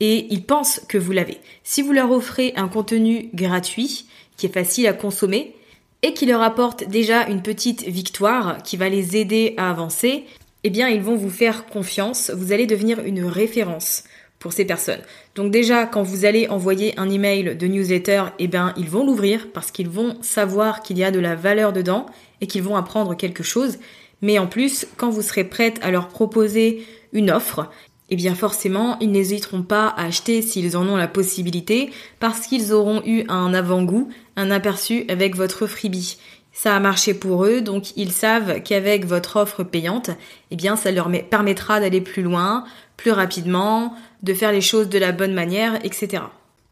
Et 0.00 0.26
ils 0.30 0.44
pensent 0.44 0.80
que 0.88 0.98
vous 0.98 1.12
l'avez. 1.12 1.38
Si 1.62 1.80
vous 1.80 1.92
leur 1.92 2.10
offrez 2.10 2.52
un 2.56 2.66
contenu 2.66 3.30
gratuit, 3.32 4.06
qui 4.36 4.46
est 4.46 4.52
facile 4.52 4.88
à 4.88 4.92
consommer, 4.92 5.54
et 6.02 6.12
qui 6.12 6.26
leur 6.26 6.42
apporte 6.42 6.88
déjà 6.88 7.28
une 7.28 7.42
petite 7.42 7.84
victoire 7.84 8.62
qui 8.64 8.76
va 8.76 8.88
les 8.88 9.16
aider 9.16 9.54
à 9.56 9.70
avancer, 9.70 10.24
eh 10.64 10.70
bien 10.70 10.88
ils 10.88 11.00
vont 11.00 11.14
vous 11.14 11.30
faire 11.30 11.66
confiance, 11.66 12.30
vous 12.30 12.52
allez 12.52 12.66
devenir 12.66 12.98
une 13.04 13.24
référence 13.24 14.02
pour 14.40 14.52
ces 14.52 14.64
personnes. 14.64 15.02
Donc 15.36 15.52
déjà, 15.52 15.86
quand 15.86 16.02
vous 16.02 16.24
allez 16.24 16.48
envoyer 16.48 16.98
un 16.98 17.08
email 17.08 17.54
de 17.54 17.66
newsletter, 17.68 18.24
eh 18.40 18.48
bien, 18.48 18.74
ils 18.76 18.90
vont 18.90 19.06
l'ouvrir 19.06 19.52
parce 19.52 19.70
qu'ils 19.70 19.88
vont 19.88 20.16
savoir 20.20 20.82
qu'il 20.82 20.98
y 20.98 21.04
a 21.04 21.12
de 21.12 21.20
la 21.20 21.36
valeur 21.36 21.72
dedans 21.72 22.06
et 22.40 22.48
qu'ils 22.48 22.64
vont 22.64 22.74
apprendre 22.74 23.16
quelque 23.16 23.44
chose. 23.44 23.78
Mais 24.22 24.38
en 24.38 24.46
plus, 24.46 24.86
quand 24.96 25.10
vous 25.10 25.22
serez 25.22 25.44
prête 25.44 25.78
à 25.82 25.90
leur 25.90 26.08
proposer 26.08 26.86
une 27.12 27.30
offre, 27.30 27.70
eh 28.08 28.16
bien 28.16 28.34
forcément, 28.34 28.98
ils 29.00 29.10
n'hésiteront 29.10 29.62
pas 29.62 29.88
à 29.88 30.04
acheter 30.04 30.42
s'ils 30.42 30.76
en 30.76 30.86
ont 30.86 30.96
la 30.96 31.08
possibilité 31.08 31.90
parce 32.20 32.46
qu'ils 32.46 32.72
auront 32.72 33.02
eu 33.04 33.24
un 33.28 33.52
avant-goût, 33.54 34.10
un 34.36 34.50
aperçu 34.50 35.04
avec 35.08 35.34
votre 35.34 35.66
freebie. 35.66 36.18
Ça 36.52 36.76
a 36.76 36.80
marché 36.80 37.14
pour 37.14 37.46
eux, 37.46 37.62
donc 37.62 37.96
ils 37.96 38.12
savent 38.12 38.60
qu'avec 38.62 39.06
votre 39.06 39.36
offre 39.36 39.64
payante, 39.64 40.10
eh 40.50 40.56
bien 40.56 40.76
ça 40.76 40.92
leur 40.92 41.10
permettra 41.30 41.80
d'aller 41.80 42.02
plus 42.02 42.22
loin, 42.22 42.64
plus 42.98 43.10
rapidement, 43.10 43.94
de 44.22 44.34
faire 44.34 44.52
les 44.52 44.60
choses 44.60 44.90
de 44.90 44.98
la 44.98 45.12
bonne 45.12 45.32
manière, 45.32 45.76
etc. 45.82 46.24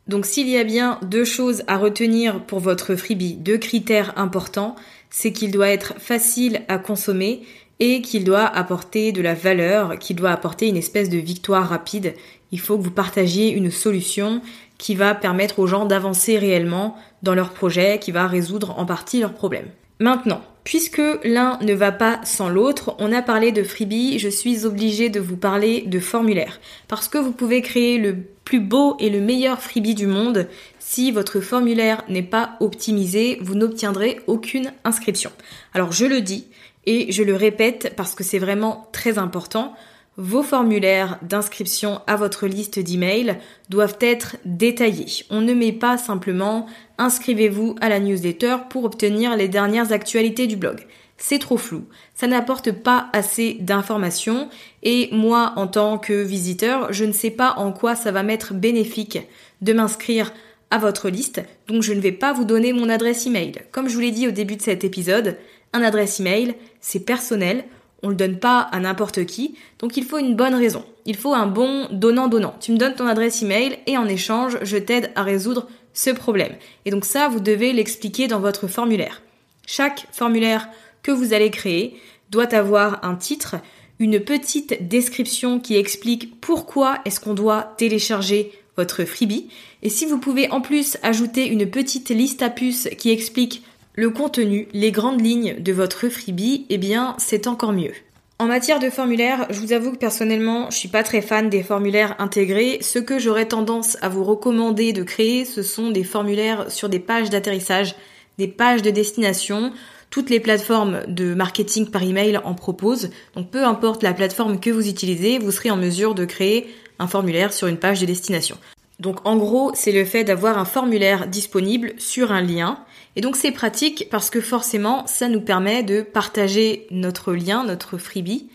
Donc 0.06 0.26
s'il 0.26 0.48
y 0.48 0.58
a 0.58 0.64
bien 0.64 0.98
deux 1.02 1.24
choses 1.24 1.62
à 1.66 1.78
retenir 1.78 2.40
pour 2.40 2.58
votre 2.58 2.96
freebie, 2.96 3.34
deux 3.34 3.56
critères 3.56 4.12
importants, 4.16 4.76
c'est 5.10 5.32
qu'il 5.32 5.50
doit 5.50 5.68
être 5.68 5.94
facile 5.98 6.62
à 6.68 6.78
consommer 6.78 7.42
et 7.80 8.02
qu'il 8.02 8.24
doit 8.24 8.46
apporter 8.46 9.12
de 9.12 9.22
la 9.22 9.34
valeur, 9.34 9.98
qu'il 9.98 10.16
doit 10.16 10.30
apporter 10.30 10.68
une 10.68 10.76
espèce 10.76 11.08
de 11.08 11.18
victoire 11.18 11.68
rapide. 11.68 12.14
Il 12.52 12.60
faut 12.60 12.78
que 12.78 12.82
vous 12.82 12.90
partagiez 12.90 13.50
une 13.50 13.70
solution 13.70 14.42
qui 14.78 14.94
va 14.94 15.14
permettre 15.14 15.58
aux 15.58 15.66
gens 15.66 15.86
d'avancer 15.86 16.38
réellement 16.38 16.96
dans 17.22 17.34
leur 17.34 17.50
projet, 17.50 17.98
qui 17.98 18.12
va 18.12 18.26
résoudre 18.26 18.78
en 18.78 18.86
partie 18.86 19.20
leurs 19.20 19.34
problèmes. 19.34 19.68
Maintenant, 19.98 20.42
puisque 20.64 21.02
l'un 21.24 21.58
ne 21.62 21.74
va 21.74 21.92
pas 21.92 22.20
sans 22.24 22.48
l'autre, 22.48 22.94
on 22.98 23.12
a 23.12 23.22
parlé 23.22 23.52
de 23.52 23.62
freebie, 23.62 24.18
je 24.18 24.28
suis 24.28 24.66
obligée 24.66 25.08
de 25.08 25.20
vous 25.20 25.36
parler 25.36 25.82
de 25.86 26.00
formulaire. 26.00 26.60
Parce 26.88 27.08
que 27.08 27.18
vous 27.18 27.32
pouvez 27.32 27.62
créer 27.62 27.98
le 27.98 28.16
plus 28.44 28.60
beau 28.60 28.96
et 28.98 29.10
le 29.10 29.20
meilleur 29.20 29.60
freebie 29.62 29.94
du 29.94 30.06
monde, 30.06 30.48
si 30.78 31.12
votre 31.12 31.40
formulaire 31.40 32.02
n'est 32.08 32.22
pas 32.22 32.56
optimisé, 32.60 33.38
vous 33.42 33.54
n'obtiendrez 33.54 34.20
aucune 34.26 34.72
inscription. 34.84 35.30
Alors 35.72 35.92
je 35.92 36.04
le 36.04 36.20
dis 36.20 36.48
et 36.84 37.12
je 37.12 37.22
le 37.22 37.36
répète 37.36 37.94
parce 37.96 38.14
que 38.14 38.24
c'est 38.24 38.38
vraiment 38.38 38.88
très 38.92 39.18
important, 39.18 39.74
vos 40.16 40.42
formulaires 40.42 41.18
d'inscription 41.22 42.02
à 42.06 42.16
votre 42.16 42.46
liste 42.46 42.78
d'emails 42.78 43.38
doivent 43.68 43.96
être 44.00 44.36
détaillés. 44.44 45.24
On 45.30 45.40
ne 45.40 45.54
met 45.54 45.72
pas 45.72 45.96
simplement 45.96 46.66
inscrivez-vous 47.00 47.74
à 47.80 47.88
la 47.88 47.98
newsletter 47.98 48.56
pour 48.68 48.84
obtenir 48.84 49.36
les 49.36 49.48
dernières 49.48 49.90
actualités 49.90 50.46
du 50.46 50.56
blog. 50.56 50.86
C'est 51.16 51.38
trop 51.38 51.56
flou, 51.56 51.84
ça 52.14 52.26
n'apporte 52.26 52.72
pas 52.72 53.08
assez 53.12 53.54
d'informations 53.60 54.48
et 54.82 55.08
moi 55.12 55.52
en 55.56 55.66
tant 55.66 55.98
que 55.98 56.22
visiteur, 56.22 56.92
je 56.92 57.04
ne 57.04 57.12
sais 57.12 57.30
pas 57.30 57.54
en 57.56 57.72
quoi 57.72 57.94
ça 57.94 58.12
va 58.12 58.22
m'être 58.22 58.54
bénéfique 58.54 59.18
de 59.60 59.72
m'inscrire 59.72 60.32
à 60.70 60.78
votre 60.78 61.10
liste, 61.10 61.42
donc 61.66 61.82
je 61.82 61.92
ne 61.92 62.00
vais 62.00 62.12
pas 62.12 62.32
vous 62.32 62.44
donner 62.44 62.72
mon 62.72 62.88
adresse 62.88 63.26
email. 63.26 63.52
Comme 63.72 63.88
je 63.88 63.94
vous 63.94 64.00
l'ai 64.00 64.12
dit 64.12 64.28
au 64.28 64.30
début 64.30 64.56
de 64.56 64.62
cet 64.62 64.84
épisode, 64.84 65.36
un 65.72 65.82
adresse 65.82 66.20
email, 66.20 66.54
c'est 66.80 67.00
personnel, 67.00 67.64
on 68.02 68.08
le 68.08 68.14
donne 68.14 68.38
pas 68.38 68.60
à 68.60 68.80
n'importe 68.80 69.26
qui, 69.26 69.56
donc 69.78 69.96
il 69.96 70.04
faut 70.04 70.18
une 70.18 70.36
bonne 70.36 70.54
raison. 70.54 70.84
Il 71.06 71.16
faut 71.16 71.34
un 71.34 71.46
bon 71.46 71.88
donnant-donnant. 71.90 72.54
Tu 72.60 72.72
me 72.72 72.78
donnes 72.78 72.94
ton 72.94 73.06
adresse 73.06 73.42
email 73.42 73.78
et 73.86 73.98
en 73.98 74.06
échange, 74.06 74.58
je 74.62 74.76
t'aide 74.76 75.10
à 75.16 75.22
résoudre 75.22 75.66
ce 75.92 76.10
problème. 76.10 76.54
Et 76.84 76.90
donc 76.90 77.04
ça, 77.04 77.28
vous 77.28 77.40
devez 77.40 77.72
l'expliquer 77.72 78.28
dans 78.28 78.40
votre 78.40 78.68
formulaire. 78.68 79.22
Chaque 79.66 80.06
formulaire 80.12 80.68
que 81.02 81.10
vous 81.10 81.32
allez 81.32 81.50
créer 81.50 81.96
doit 82.30 82.54
avoir 82.54 83.04
un 83.04 83.16
titre, 83.16 83.56
une 83.98 84.20
petite 84.20 84.88
description 84.88 85.60
qui 85.60 85.76
explique 85.76 86.40
pourquoi 86.40 86.98
est-ce 87.04 87.20
qu'on 87.20 87.34
doit 87.34 87.74
télécharger 87.76 88.52
votre 88.76 89.04
freebie. 89.04 89.48
Et 89.82 89.90
si 89.90 90.06
vous 90.06 90.18
pouvez 90.18 90.50
en 90.50 90.60
plus 90.60 90.96
ajouter 91.02 91.46
une 91.46 91.68
petite 91.68 92.08
liste 92.08 92.42
à 92.42 92.50
puces 92.50 92.88
qui 92.96 93.10
explique 93.10 93.62
le 93.94 94.10
contenu, 94.10 94.68
les 94.72 94.92
grandes 94.92 95.20
lignes 95.20 95.56
de 95.58 95.72
votre 95.72 96.08
freebie, 96.08 96.66
eh 96.70 96.78
bien, 96.78 97.14
c'est 97.18 97.46
encore 97.46 97.72
mieux. 97.72 97.92
En 98.40 98.46
matière 98.46 98.78
de 98.78 98.88
formulaire, 98.88 99.46
je 99.50 99.60
vous 99.60 99.74
avoue 99.74 99.92
que 99.92 99.98
personnellement, 99.98 100.70
je 100.70 100.78
suis 100.78 100.88
pas 100.88 101.02
très 101.02 101.20
fan 101.20 101.50
des 101.50 101.62
formulaires 101.62 102.16
intégrés. 102.18 102.78
Ce 102.80 102.98
que 102.98 103.18
j'aurais 103.18 103.44
tendance 103.44 103.98
à 104.00 104.08
vous 104.08 104.24
recommander 104.24 104.94
de 104.94 105.02
créer, 105.02 105.44
ce 105.44 105.62
sont 105.62 105.90
des 105.90 106.04
formulaires 106.04 106.70
sur 106.70 106.88
des 106.88 107.00
pages 107.00 107.28
d'atterrissage, 107.28 107.96
des 108.38 108.48
pages 108.48 108.80
de 108.80 108.88
destination. 108.88 109.74
Toutes 110.08 110.30
les 110.30 110.40
plateformes 110.40 111.02
de 111.06 111.34
marketing 111.34 111.90
par 111.90 112.02
email 112.02 112.38
en 112.42 112.54
proposent. 112.54 113.10
Donc 113.36 113.50
peu 113.50 113.62
importe 113.62 114.02
la 114.02 114.14
plateforme 114.14 114.58
que 114.58 114.70
vous 114.70 114.88
utilisez, 114.88 115.38
vous 115.38 115.50
serez 115.50 115.70
en 115.70 115.76
mesure 115.76 116.14
de 116.14 116.24
créer 116.24 116.74
un 116.98 117.08
formulaire 117.08 117.52
sur 117.52 117.66
une 117.66 117.76
page 117.76 118.00
de 118.00 118.06
destination. 118.06 118.56
Donc 119.00 119.18
en 119.26 119.36
gros, 119.36 119.70
c'est 119.74 119.92
le 119.92 120.06
fait 120.06 120.24
d'avoir 120.24 120.56
un 120.56 120.64
formulaire 120.64 121.26
disponible 121.26 121.92
sur 121.98 122.32
un 122.32 122.40
lien 122.40 122.78
et 123.16 123.20
donc 123.20 123.36
c'est 123.36 123.52
pratique 123.52 124.08
parce 124.10 124.30
que 124.30 124.40
forcément, 124.40 125.06
ça 125.06 125.28
nous 125.28 125.40
permet 125.40 125.82
de 125.82 126.02
partager 126.02 126.86
notre 126.90 127.32
lien, 127.32 127.64
notre 127.64 127.98
freebie, 127.98 128.48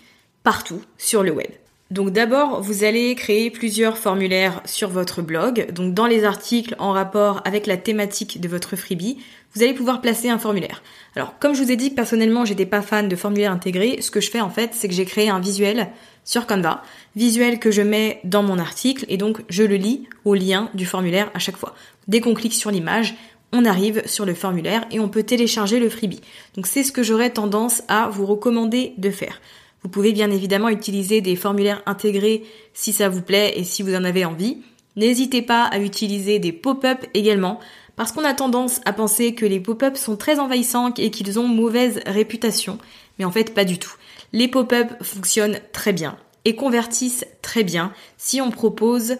partout 0.43 0.81
sur 0.97 1.23
le 1.23 1.31
web. 1.31 1.49
Donc 1.91 2.09
d'abord, 2.11 2.61
vous 2.61 2.83
allez 2.83 3.13
créer 3.13 3.51
plusieurs 3.51 3.97
formulaires 3.97 4.61
sur 4.65 4.89
votre 4.89 5.21
blog. 5.21 5.71
Donc 5.71 5.93
dans 5.93 6.07
les 6.07 6.23
articles 6.23 6.75
en 6.79 6.91
rapport 6.91 7.41
avec 7.45 7.67
la 7.67 7.77
thématique 7.77 8.41
de 8.41 8.47
votre 8.47 8.75
freebie, 8.75 9.17
vous 9.53 9.61
allez 9.61 9.73
pouvoir 9.73 10.01
placer 10.01 10.29
un 10.29 10.39
formulaire. 10.39 10.81
Alors 11.15 11.37
comme 11.37 11.53
je 11.53 11.61
vous 11.61 11.71
ai 11.71 11.75
dit 11.75 11.91
personnellement, 11.91 12.43
j'étais 12.43 12.65
pas 12.65 12.81
fan 12.81 13.07
de 13.07 13.15
formulaires 13.15 13.51
intégrés, 13.51 14.01
ce 14.01 14.09
que 14.09 14.19
je 14.19 14.31
fais 14.31 14.41
en 14.41 14.49
fait, 14.49 14.71
c'est 14.73 14.87
que 14.87 14.95
j'ai 14.95 15.05
créé 15.05 15.29
un 15.29 15.39
visuel 15.39 15.89
sur 16.23 16.47
Canva, 16.47 16.81
visuel 17.15 17.59
que 17.59 17.69
je 17.69 17.83
mets 17.83 18.19
dans 18.23 18.41
mon 18.41 18.57
article 18.57 19.05
et 19.07 19.17
donc 19.17 19.43
je 19.47 19.61
le 19.61 19.75
lis 19.75 20.07
au 20.25 20.33
lien 20.33 20.71
du 20.73 20.87
formulaire 20.87 21.29
à 21.35 21.39
chaque 21.39 21.57
fois. 21.57 21.75
Dès 22.07 22.19
qu'on 22.19 22.33
clique 22.33 22.55
sur 22.55 22.71
l'image, 22.71 23.15
on 23.55 23.65
arrive 23.65 24.01
sur 24.05 24.25
le 24.25 24.33
formulaire 24.33 24.85
et 24.91 24.99
on 24.99 25.09
peut 25.09 25.23
télécharger 25.23 25.79
le 25.79 25.89
freebie. 25.89 26.21
Donc 26.55 26.67
c'est 26.67 26.83
ce 26.83 26.91
que 26.91 27.03
j'aurais 27.03 27.29
tendance 27.31 27.81
à 27.87 28.09
vous 28.09 28.25
recommander 28.25 28.93
de 28.97 29.09
faire. 29.09 29.41
Vous 29.83 29.89
pouvez 29.89 30.13
bien 30.13 30.31
évidemment 30.31 30.69
utiliser 30.69 31.21
des 31.21 31.35
formulaires 31.35 31.81
intégrés 31.85 32.43
si 32.73 32.91
ça 32.91 33.07
vous 33.07 33.21
plaît 33.21 33.53
et 33.55 33.63
si 33.63 33.83
vous 33.83 33.95
en 33.95 34.03
avez 34.03 34.25
envie. 34.25 34.57
N'hésitez 34.95 35.41
pas 35.41 35.65
à 35.65 35.79
utiliser 35.79 36.39
des 36.39 36.51
pop-up 36.51 37.05
également 37.13 37.59
parce 37.95 38.11
qu'on 38.11 38.23
a 38.23 38.33
tendance 38.33 38.81
à 38.85 38.93
penser 38.93 39.33
que 39.33 39.45
les 39.45 39.59
pop-up 39.59 39.95
sont 39.95 40.17
très 40.17 40.39
envahissants 40.39 40.93
et 40.97 41.11
qu'ils 41.11 41.39
ont 41.39 41.47
mauvaise 41.47 42.01
réputation, 42.05 42.77
mais 43.17 43.25
en 43.25 43.31
fait 43.31 43.53
pas 43.53 43.65
du 43.65 43.77
tout. 43.77 43.93
Les 44.33 44.47
pop-up 44.47 44.91
fonctionnent 45.01 45.59
très 45.71 45.93
bien 45.93 46.17
et 46.45 46.55
convertissent 46.55 47.25
très 47.41 47.63
bien 47.63 47.93
si 48.17 48.41
on 48.41 48.51
propose 48.51 49.17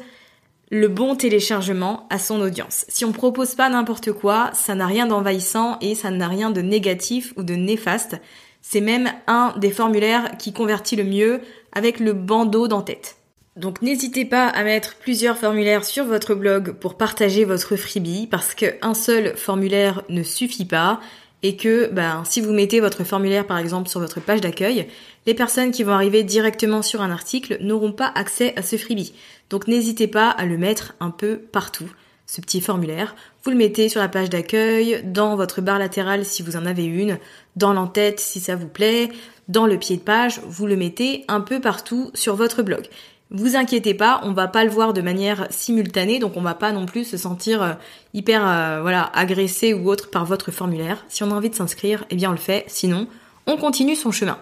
le 0.72 0.88
bon 0.88 1.16
téléchargement 1.16 2.08
à 2.10 2.18
son 2.18 2.42
audience. 2.42 2.86
Si 2.88 3.06
on 3.06 3.12
propose 3.12 3.56
pas 3.56 3.70
n'importe 3.70 4.12
quoi, 4.12 4.50
ça 4.54 4.76
n'a 4.76 4.88
rien 4.88 5.06
d'envahissant 5.06 5.78
et 5.82 5.96
ça 5.96 6.12
n'a 6.12 6.28
rien 6.28 6.52
de 6.52 6.62
négatif 6.62 7.34
ou 7.38 7.44
de 7.44 7.56
néfaste. 7.56 8.18
C'est 8.62 8.82
même 8.82 9.12
un 9.28 9.54
des 9.58 9.70
formulaires 9.70 10.38
qui 10.40 10.54
convertit 10.54 10.96
le 10.96 11.04
mieux 11.04 11.42
avec 11.72 12.00
le 12.00 12.14
bandeau 12.14 12.68
d'en-tête. 12.68 13.18
Donc 13.56 13.82
n'hésitez 13.82 14.26
pas 14.26 14.48
à 14.48 14.64
mettre 14.64 14.96
plusieurs 14.96 15.38
formulaires 15.38 15.86
sur 15.86 16.04
votre 16.04 16.36
blog 16.36 16.74
pour 16.74 16.98
partager 16.98 17.46
votre 17.46 17.78
freebie 17.78 18.28
parce 18.28 18.54
qu'un 18.54 18.94
seul 18.94 19.38
formulaire 19.38 20.04
ne 20.10 20.24
suffit 20.24 20.66
pas 20.66 21.00
et 21.44 21.56
que 21.56 21.90
ben, 21.92 22.24
si 22.26 22.42
vous 22.42 22.54
mettez 22.54 22.80
votre 22.80 23.04
formulaire 23.04 23.46
par 23.46 23.58
exemple 23.58 23.90
sur 23.90 24.00
votre 24.00 24.20
page 24.20 24.42
d'accueil, 24.42 24.88
les 25.26 25.34
personnes 25.34 25.72
qui 25.72 25.84
vont 25.84 25.94
arriver 25.94 26.24
directement 26.24 26.82
sur 26.82 27.02
un 27.02 27.12
article 27.12 27.58
n'auront 27.62 27.92
pas 27.92 28.12
accès 28.16 28.54
à 28.58 28.62
ce 28.62 28.78
freebie. 28.78 29.14
Donc 29.50 29.68
n'hésitez 29.68 30.08
pas 30.08 30.30
à 30.30 30.46
le 30.46 30.58
mettre 30.58 30.96
un 31.00 31.12
peu 31.12 31.38
partout, 31.38 31.90
ce 32.26 32.42
petit 32.42 32.62
formulaire. 32.62 33.16
Vous 33.44 33.52
le 33.52 33.58
mettez 33.58 33.90
sur 33.90 34.02
la 34.02 34.08
page 34.08 34.30
d'accueil, 34.30 35.02
dans 35.04 35.36
votre 35.36 35.62
barre 35.62 35.80
latérale 35.80 36.26
si 36.26 36.42
vous 36.42 36.56
en 36.56 36.66
avez 36.66 36.86
une, 36.86 37.20
dans 37.56 37.74
l'entête 37.74 38.20
si 38.20 38.40
ça 38.40 38.56
vous 38.56 38.68
plaît, 38.68 39.10
dans 39.48 39.68
le 39.68 39.78
pied 39.78 39.98
de 39.98 40.02
page, 40.02 40.42
vous 40.48 40.66
le 40.66 40.76
mettez 40.76 41.24
un 41.28 41.42
peu 41.42 41.62
partout 41.62 42.10
sur 42.16 42.36
votre 42.36 42.64
blog. 42.64 42.88
Vous 43.32 43.56
inquiétez 43.56 43.96
pas, 43.96 44.22
on 44.24 44.34
va 44.34 44.48
pas 44.48 44.64
le 44.64 44.70
voir 44.70 44.94
de 44.94 45.02
manière 45.02 45.48
simultanée, 45.50 46.20
donc 46.20 46.38
on 46.38 46.42
va 46.42 46.54
pas 46.54 46.72
non 46.72 46.86
plus 46.86 47.06
se 47.06 47.18
sentir 47.18 47.62
euh, 47.64 47.74
hyper 48.14 48.48
euh, 48.48 48.82
voilà 48.82 49.10
agressé 49.14 49.74
ou 49.74 49.90
autre 49.90 50.12
par 50.12 50.26
votre 50.26 50.52
formulaire. 50.52 51.04
Si 51.10 51.24
on 51.24 51.32
a 51.32 51.34
envie 51.34 51.50
de 51.50 51.56
s'inscrire, 51.56 52.06
eh 52.12 52.16
bien 52.16 52.30
on 52.30 52.34
le 52.34 52.38
fait. 52.38 52.66
Sinon, 52.68 53.08
on 53.48 53.58
continue 53.58 53.96
son 53.96 54.12
chemin. 54.12 54.38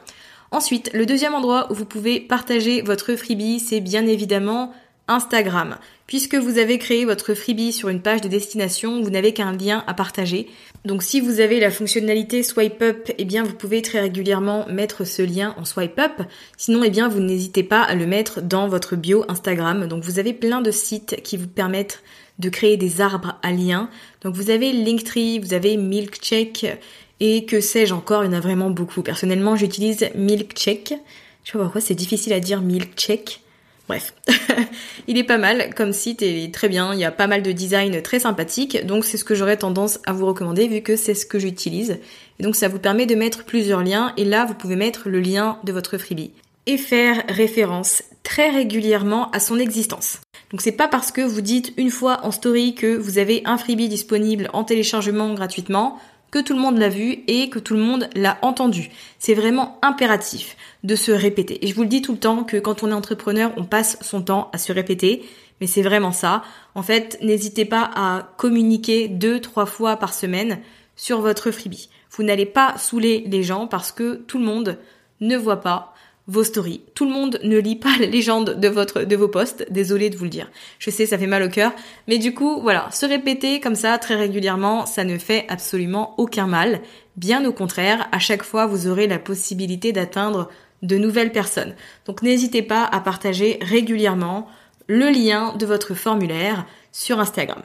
Ensuite, 0.52 0.92
le 0.94 1.06
deuxième 1.06 1.34
endroit 1.34 1.72
où 1.72 1.76
vous 1.76 1.86
pouvez 1.86 2.20
partager 2.20 2.82
votre 2.82 3.16
freebie, 3.16 3.60
c'est 3.60 3.80
bien 3.80 4.06
évidemment 4.06 4.74
Instagram. 5.08 5.78
Puisque 6.08 6.36
vous 6.36 6.58
avez 6.58 6.78
créé 6.78 7.06
votre 7.06 7.34
freebie 7.34 7.72
sur 7.72 7.90
une 7.90 8.02
page 8.02 8.22
de 8.22 8.28
destination, 8.28 9.02
vous 9.02 9.10
n'avez 9.10 9.34
qu'un 9.34 9.54
lien 9.54 9.84
à 9.88 9.94
partager. 9.94 10.48
Donc 10.84 11.02
si 11.02 11.22
vous 11.22 11.40
avez 11.40 11.60
la 11.60 11.72
fonctionnalité 11.72 12.44
swipe 12.44 12.82
up, 12.82 13.10
eh 13.18 13.26
bien 13.26 13.44
vous 13.44 13.54
pouvez 13.54 13.82
très 13.82 14.02
régulièrement 14.02 14.68
mettre 14.68 15.06
ce 15.06 15.22
lien 15.22 15.56
en 15.58 15.64
swipe 15.64 15.98
up. 16.00 16.22
Sinon, 16.58 16.84
eh 16.84 16.90
bien 16.90 17.08
vous 17.08 17.22
n'hésitez 17.22 17.64
pas 17.64 17.82
à 17.82 17.96
le 17.96 18.06
mettre 18.06 18.42
dans 18.42 18.68
votre 18.68 18.98
bio 18.98 19.24
Instagram. 19.30 19.88
Donc 19.88 20.04
vous 20.04 20.20
avez 20.20 20.34
plein 20.34 20.62
de 20.62 20.72
sites 20.72 21.22
qui 21.24 21.38
vous 21.38 21.48
permettent 21.48 22.04
de 22.40 22.50
créer 22.50 22.76
des 22.76 23.00
arbres 23.00 23.40
à 23.42 23.52
liens. 23.52 23.90
Donc 24.22 24.36
vous 24.36 24.50
avez 24.50 24.74
Linktree, 24.74 25.40
vous 25.40 25.54
avez 25.54 25.78
Milkcheck 25.78 26.80
et 27.22 27.46
que 27.46 27.62
sais-je 27.62 27.94
encore, 27.94 28.24
il 28.24 28.28
y 28.28 28.30
en 28.30 28.38
a 28.38 28.42
vraiment 28.42 28.70
beaucoup. 28.70 29.04
Personnellement, 29.04 29.56
j'utilise 29.56 30.10
Milkcheck. 30.16 30.96
Je 31.44 31.52
sais 31.52 31.58
pas 31.58 31.64
pourquoi 31.64 31.82
c'est 31.82 31.96
difficile 31.96 32.34
à 32.34 32.42
dire 32.42 32.62
Milkcheck. 32.62 33.43
Bref, 33.88 34.14
il 35.08 35.18
est 35.18 35.26
pas 35.26 35.38
mal 35.38 35.74
comme 35.76 35.92
site 35.92 36.22
et 36.22 36.50
très 36.52 36.70
bien, 36.70 36.94
il 36.94 37.00
y 37.00 37.06
a 37.06 37.12
pas 37.12 37.28
mal 37.28 37.44
de 37.44 37.52
design 37.52 38.02
très 38.02 38.20
sympathiques, 38.20 38.86
donc 38.86 39.04
c'est 39.04 39.18
ce 39.18 39.26
que 39.26 39.36
j'aurais 39.36 39.58
tendance 39.58 40.00
à 40.06 40.14
vous 40.14 40.26
recommander 40.26 40.70
vu 40.70 40.82
que 40.82 40.96
c'est 40.96 41.14
ce 41.14 41.26
que 41.26 41.38
j'utilise. 41.38 42.00
Donc 42.40 42.56
ça 42.56 42.70
vous 42.70 42.80
permet 42.80 43.06
de 43.06 43.16
mettre 43.16 43.44
plusieurs 43.44 43.84
liens 43.84 44.14
et 44.16 44.24
là 44.24 44.46
vous 44.46 44.54
pouvez 44.54 44.78
mettre 44.78 45.10
le 45.10 45.20
lien 45.20 45.58
de 45.66 45.74
votre 45.74 45.98
freebie 45.98 46.32
et 46.66 46.78
faire 46.78 47.24
référence 47.28 48.04
très 48.24 48.50
régulièrement 48.50 49.30
à 49.32 49.42
son 49.42 49.60
existence. 49.60 50.20
Donc 50.52 50.62
c'est 50.62 50.72
pas 50.72 50.88
parce 50.88 51.12
que 51.12 51.22
vous 51.22 51.42
dites 51.42 51.74
une 51.78 51.90
fois 51.90 52.22
en 52.24 52.32
story 52.32 52.76
que 52.76 52.96
vous 52.96 53.18
avez 53.18 53.42
un 53.46 53.58
freebie 53.58 53.90
disponible 53.90 54.50
en 54.54 54.64
téléchargement 54.64 55.34
gratuitement 55.34 56.00
que 56.34 56.40
tout 56.40 56.56
le 56.56 56.60
monde 56.60 56.80
l'a 56.80 56.90
vu 56.90 57.24
et 57.28 57.52
que 57.52 57.60
tout 57.60 57.76
le 57.76 57.80
monde 57.80 58.10
l'a 58.16 58.40
entendu. 58.42 58.90
C'est 59.20 59.36
vraiment 59.36 59.78
impératif 59.84 60.58
de 60.84 60.96
se 60.96 61.12
répéter. 61.12 61.64
Et 61.64 61.68
je 61.68 61.76
vous 61.76 61.84
le 61.84 61.88
dis 61.88 62.02
tout 62.02 62.14
le 62.14 62.18
temps 62.18 62.44
que 62.44 62.58
quand 62.58 62.82
on 62.82 62.90
est 62.90 62.94
entrepreneur, 62.94 63.54
on 63.56 63.66
passe 63.66 64.00
son 64.02 64.24
temps 64.24 64.50
à 64.52 64.58
se 64.58 64.74
répéter. 64.74 65.22
Mais 65.62 65.68
c'est 65.68 65.84
vraiment 65.84 66.12
ça. 66.12 66.42
En 66.74 66.82
fait, 66.82 67.20
n'hésitez 67.22 67.66
pas 67.66 67.88
à 67.94 68.34
communiquer 68.38 69.10
deux, 69.10 69.42
trois 69.42 69.68
fois 69.68 69.98
par 69.98 70.12
semaine 70.12 70.58
sur 70.96 71.22
votre 71.22 71.52
freebie. 71.52 71.90
Vous 72.10 72.24
n'allez 72.24 72.48
pas 72.48 72.80
saouler 72.80 73.26
les 73.28 73.44
gens 73.44 73.68
parce 73.68 73.92
que 73.92 74.16
tout 74.16 74.40
le 74.40 74.46
monde 74.46 74.80
ne 75.22 75.38
voit 75.38 75.62
pas 75.62 75.93
vos 76.28 76.44
stories. 76.44 76.82
Tout 76.96 77.06
le 77.06 77.12
monde 77.12 77.40
ne 77.44 77.58
lit 77.58 77.76
pas 77.76 77.98
la 78.00 78.06
légende 78.06 78.60
de 78.60 78.68
votre, 78.68 79.04
de 79.04 79.16
vos 79.16 79.28
posts. 79.28 79.66
Désolée 79.70 80.10
de 80.10 80.18
vous 80.18 80.24
le 80.24 80.30
dire. 80.30 80.50
Je 80.80 80.90
sais, 80.90 81.06
ça 81.06 81.18
fait 81.18 81.28
mal 81.28 81.44
au 81.44 81.50
cœur. 81.50 81.74
Mais 82.08 82.18
du 82.18 82.34
coup, 82.34 82.62
voilà. 82.62 82.90
Se 82.92 83.06
répéter 83.06 83.60
comme 83.60 83.76
ça 83.76 83.98
très 83.98 84.16
régulièrement, 84.16 84.86
ça 84.86 85.04
ne 85.04 85.18
fait 85.18 85.46
absolument 85.50 86.16
aucun 86.18 86.48
mal. 86.48 86.82
Bien 87.18 87.46
au 87.46 87.52
contraire, 87.52 88.08
à 88.12 88.20
chaque 88.20 88.44
fois, 88.44 88.66
vous 88.66 88.88
aurez 88.88 89.08
la 89.08 89.20
possibilité 89.20 89.92
d'atteindre 89.92 90.50
de 90.82 90.98
nouvelles 90.98 91.32
personnes. 91.32 91.76
Donc 92.06 92.22
n'hésitez 92.22 92.62
pas 92.62 92.84
à 92.84 93.00
partager 93.00 93.58
régulièrement 93.62 94.48
le 94.88 95.10
lien 95.10 95.56
de 95.56 95.66
votre 95.66 95.94
formulaire 95.94 96.66
sur 96.92 97.20
Instagram. 97.20 97.62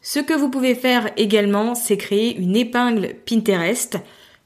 Ce 0.00 0.20
que 0.20 0.34
vous 0.34 0.48
pouvez 0.48 0.74
faire 0.74 1.10
également, 1.16 1.74
c'est 1.74 1.96
créer 1.96 2.36
une 2.36 2.56
épingle 2.56 3.14
Pinterest 3.26 3.98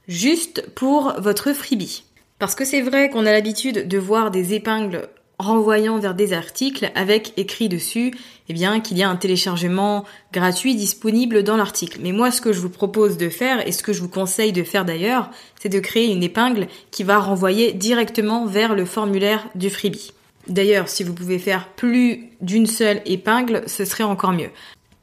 juste 0.08 0.68
pour 0.75 1.14
votre 1.18 1.52
freebie. 1.52 2.04
Parce 2.38 2.55
que 2.55 2.64
c'est 2.64 2.83
vrai 2.83 3.09
qu'on 3.09 3.26
a 3.26 3.33
l'habitude 3.33 3.88
de 3.88 3.99
voir 3.99 4.31
des 4.31 4.55
épingles 4.55 5.09
renvoyant 5.38 5.99
vers 5.99 6.14
des 6.14 6.33
articles 6.33 6.90
avec 6.95 7.33
écrit 7.37 7.69
dessus 7.69 8.14
eh 8.49 8.52
bien 8.52 8.81
qu'il 8.81 8.97
y 8.97 9.02
a 9.02 9.09
un 9.09 9.16
téléchargement 9.16 10.05
gratuit 10.33 10.75
disponible 10.75 11.43
dans 11.43 11.57
l'article. 11.57 11.99
Mais 12.02 12.12
moi 12.12 12.31
ce 12.31 12.40
que 12.40 12.52
je 12.52 12.61
vous 12.61 12.71
propose 12.71 13.16
de 13.16 13.28
faire 13.28 13.66
et 13.66 13.73
ce 13.73 13.83
que 13.83 13.93
je 13.93 14.00
vous 14.00 14.09
conseille 14.09 14.52
de 14.52 14.62
faire 14.62 14.85
d'ailleurs, 14.85 15.31
c'est 15.61 15.69
de 15.69 15.81
créer 15.81 16.12
une 16.12 16.23
épingle 16.23 16.69
qui 16.90 17.05
va 17.05 17.19
renvoyer 17.19 17.73
directement 17.73 18.47
vers 18.47 18.75
le 18.75 18.85
formulaire 18.85 19.47
du 19.55 19.69
freebie. 19.69 20.12
D'ailleurs, 20.49 20.88
si 20.88 21.02
vous 21.02 21.12
pouvez 21.12 21.40
faire 21.40 21.69
plus 21.71 22.31
d'une 22.40 22.66
seule 22.66 23.02
épingle, 23.05 23.64
ce 23.66 23.85
serait 23.85 24.05
encore 24.05 24.33
mieux. 24.33 24.51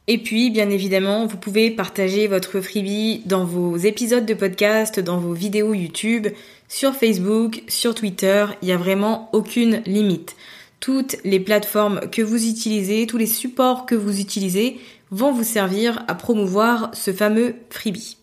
Et 0.06 0.18
puis, 0.18 0.50
bien 0.50 0.68
évidemment, 0.68 1.26
vous 1.26 1.38
pouvez 1.38 1.70
partager 1.70 2.26
votre 2.26 2.60
freebie 2.60 3.22
dans 3.24 3.44
vos 3.44 3.76
épisodes 3.76 4.26
de 4.26 4.34
podcast, 4.34 5.00
dans 5.00 5.16
vos 5.16 5.32
vidéos 5.32 5.72
YouTube, 5.72 6.28
sur 6.68 6.94
Facebook, 6.94 7.62
sur 7.68 7.94
Twitter, 7.94 8.46
il 8.60 8.66
n'y 8.66 8.72
a 8.72 8.76
vraiment 8.76 9.30
aucune 9.32 9.82
limite. 9.86 10.36
Toutes 10.80 11.16
les 11.24 11.40
plateformes 11.40 12.00
que 12.10 12.20
vous 12.20 12.46
utilisez, 12.48 13.06
tous 13.06 13.16
les 13.16 13.26
supports 13.26 13.86
que 13.86 13.94
vous 13.94 14.20
utilisez 14.20 14.78
vont 15.10 15.32
vous 15.32 15.44
servir 15.44 16.04
à 16.08 16.14
promouvoir 16.14 16.90
ce 16.92 17.12
fameux 17.12 17.54
freebie. 17.70 18.18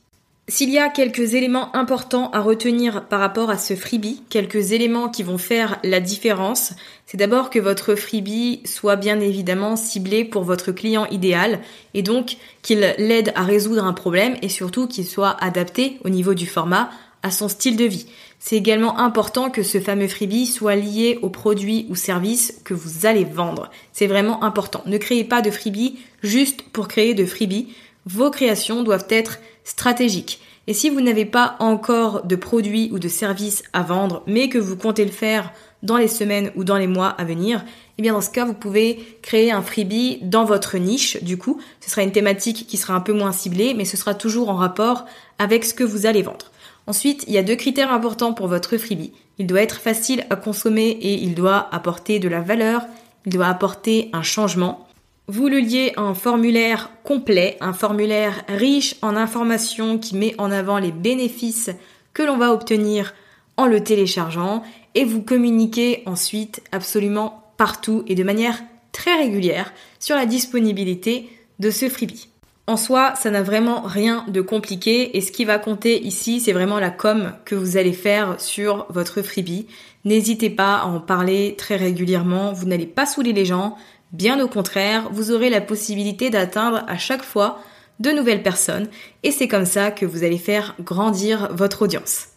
S'il 0.54 0.70
y 0.70 0.80
a 0.80 0.90
quelques 0.90 1.34
éléments 1.34 1.74
importants 1.74 2.30
à 2.32 2.42
retenir 2.42 3.06
par 3.06 3.22
rapport 3.22 3.50
à 3.50 3.58
ce 3.58 3.74
freebie, 3.74 4.22
quelques 4.30 4.74
éléments 4.74 5.08
qui 5.08 5.24
vont 5.24 5.38
faire 5.38 5.80
la 5.82 6.02
différence, 6.02 6.74
c'est 7.06 7.16
d'abord 7.16 7.50
que 7.50 7.58
votre 7.58 7.96
freebie 7.96 8.60
soit 8.66 8.98
bien 8.98 9.22
évidemment 9.22 9.78
ciblé 9.78 10.26
pour 10.26 10.44
votre 10.44 10.74
client 10.74 11.06
idéal 11.06 11.62
et 11.94 12.02
donc 12.02 12.36
qu'il 12.64 12.80
l'aide 12.98 13.32
à 13.36 13.44
résoudre 13.44 13.86
un 13.86 13.94
problème 13.94 14.36
et 14.42 14.50
surtout 14.50 14.88
qu'il 14.90 15.06
soit 15.06 15.42
adapté 15.42 16.00
au 16.04 16.10
niveau 16.10 16.34
du 16.34 16.46
format 16.46 16.90
à 17.24 17.32
son 17.32 17.48
style 17.48 17.78
de 17.78 17.86
vie. 17.86 18.08
C'est 18.38 18.58
également 18.58 19.00
important 19.00 19.52
que 19.52 19.64
ce 19.64 19.80
fameux 19.80 20.10
freebie 20.10 20.48
soit 20.48 20.76
lié 20.76 21.18
aux 21.22 21.30
produits 21.30 21.86
ou 21.90 21.96
services 21.96 22.60
que 22.66 22.74
vous 22.74 23.06
allez 23.06 23.24
vendre. 23.24 23.72
C'est 23.94 24.08
vraiment 24.08 24.44
important. 24.44 24.84
Ne 24.86 24.98
créez 24.98 25.24
pas 25.24 25.42
de 25.42 25.50
freebie 25.50 26.00
juste 26.24 26.64
pour 26.74 26.90
créer 26.90 27.14
de 27.14 27.26
freebie. 27.26 27.70
Vos 28.06 28.32
créations 28.32 28.84
doivent 28.84 29.08
être 29.10 29.40
stratégique. 29.64 30.42
Et 30.68 30.74
si 30.74 30.90
vous 30.90 31.02
n'avez 31.02 31.26
pas 31.26 31.56
encore 31.60 32.24
de 32.24 32.36
produits 32.36 32.90
ou 32.92 33.00
de 33.00 33.08
services 33.08 33.64
à 33.74 33.82
vendre, 33.82 34.24
mais 34.28 34.48
que 34.48 34.58
vous 34.58 34.78
comptez 34.78 35.06
le 35.06 35.12
faire 35.12 35.52
dans 35.84 35.98
les 35.98 36.08
semaines 36.08 36.52
ou 36.56 36.64
dans 36.64 36.78
les 36.78 36.88
mois 36.88 37.10
à 37.10 37.24
venir, 37.24 37.64
eh 37.98 38.02
bien 38.02 38.14
dans 38.14 38.22
ce 38.22 38.30
cas, 38.30 38.46
vous 38.46 38.54
pouvez 38.54 39.18
créer 39.22 39.52
un 39.52 39.62
freebie 39.62 40.20
dans 40.22 40.46
votre 40.46 40.78
niche. 40.78 41.22
Du 41.24 41.38
coup, 41.38 41.60
ce 41.80 41.90
sera 41.90 42.04
une 42.04 42.12
thématique 42.12 42.68
qui 42.68 42.78
sera 42.78 42.94
un 42.94 43.02
peu 43.02 43.14
moins 43.14 43.32
ciblée, 43.32 43.74
mais 43.74 43.86
ce 43.86 43.98
sera 43.98 44.14
toujours 44.14 44.50
en 44.50 44.56
rapport 44.56 45.06
avec 45.40 45.66
ce 45.66 45.74
que 45.74 45.84
vous 45.84 46.06
allez 46.06 46.22
vendre. 46.22 46.52
Ensuite, 46.88 47.24
il 47.28 47.34
y 47.34 47.38
a 47.38 47.44
deux 47.44 47.56
critères 47.56 47.92
importants 47.92 48.34
pour 48.34 48.48
votre 48.48 48.78
freebie. 48.78 49.14
Il 49.40 49.48
doit 49.48 49.62
être 49.62 49.80
facile 49.80 50.26
à 50.30 50.36
consommer 50.36 50.90
et 50.90 51.14
il 51.14 51.34
doit 51.34 51.74
apporter 51.74 52.20
de 52.20 52.28
la 52.28 52.42
valeur, 52.42 52.84
il 53.26 53.34
doit 53.34 53.48
apporter 53.48 54.10
un 54.14 54.24
changement. 54.24 54.88
Vous 55.28 55.48
le 55.48 55.60
liez 55.60 55.94
à 55.96 56.02
un 56.02 56.14
formulaire 56.14 56.92
complet, 57.04 57.58
un 57.62 57.74
formulaire 57.74 58.44
riche 58.48 58.96
en 59.02 59.16
informations 59.16 59.98
qui 59.98 60.16
met 60.16 60.36
en 60.38 60.52
avant 60.52 60.78
les 60.78 60.92
bénéfices 60.92 61.70
que 62.14 62.24
l'on 62.24 62.38
va 62.38 62.52
obtenir 62.52 63.14
en 63.58 63.68
le 63.68 63.84
téléchargeant 63.84 64.64
et 64.96 65.06
vous 65.06 65.22
communiquez 65.22 66.04
ensuite 66.06 66.62
absolument 66.72 67.54
partout 67.58 68.04
et 68.08 68.16
de 68.16 68.24
manière 68.24 68.62
très 68.92 69.16
régulière 69.16 69.72
sur 70.00 70.16
la 70.16 70.26
disponibilité 70.26 71.30
de 71.60 71.70
ce 71.70 71.88
freebie. 71.88 72.28
En 72.68 72.78
soi, 72.78 73.14
ça 73.16 73.32
n'a 73.32 73.42
vraiment 73.42 73.82
rien 73.82 74.26
de 74.28 74.42
compliqué 74.42 75.18
et 75.18 75.22
ce 75.22 75.32
qui 75.32 75.46
va 75.46 75.60
compter 75.60 76.02
ici, 76.02 76.40
c'est 76.40 76.54
vraiment 76.54 76.80
la 76.80 76.90
com 76.90 77.34
que 77.46 77.56
vous 77.56 77.78
allez 77.78 77.94
faire 77.94 78.40
sur 78.40 78.86
votre 78.90 79.22
freebie. 79.22 79.68
N'hésitez 80.06 80.50
pas 80.50 80.78
à 80.78 80.86
en 80.86 81.00
parler 81.00 81.56
très 81.58 81.76
régulièrement, 81.76 82.54
vous 82.54 82.66
n'allez 82.66 82.86
pas 82.86 83.06
saouler 83.06 83.34
les 83.34 83.46
gens, 83.46 83.78
Bien 84.12 84.44
au 84.44 84.48
contraire, 84.48 85.10
vous 85.12 85.32
aurez 85.32 85.50
la 85.50 85.62
possibilité 85.62 86.30
d'atteindre 86.30 86.84
à 86.88 86.98
chaque 86.98 87.24
fois 87.24 87.60
de 88.00 88.12
nouvelles 88.12 88.44
personnes 88.44 88.90
et 89.24 89.32
c'est 89.32 89.48
comme 89.48 89.66
ça 89.66 89.92
que 89.92 90.06
vous 90.06 90.24
allez 90.24 90.38
faire 90.38 90.76
grandir 90.82 91.50
votre 91.54 91.84
audience. 91.84 92.28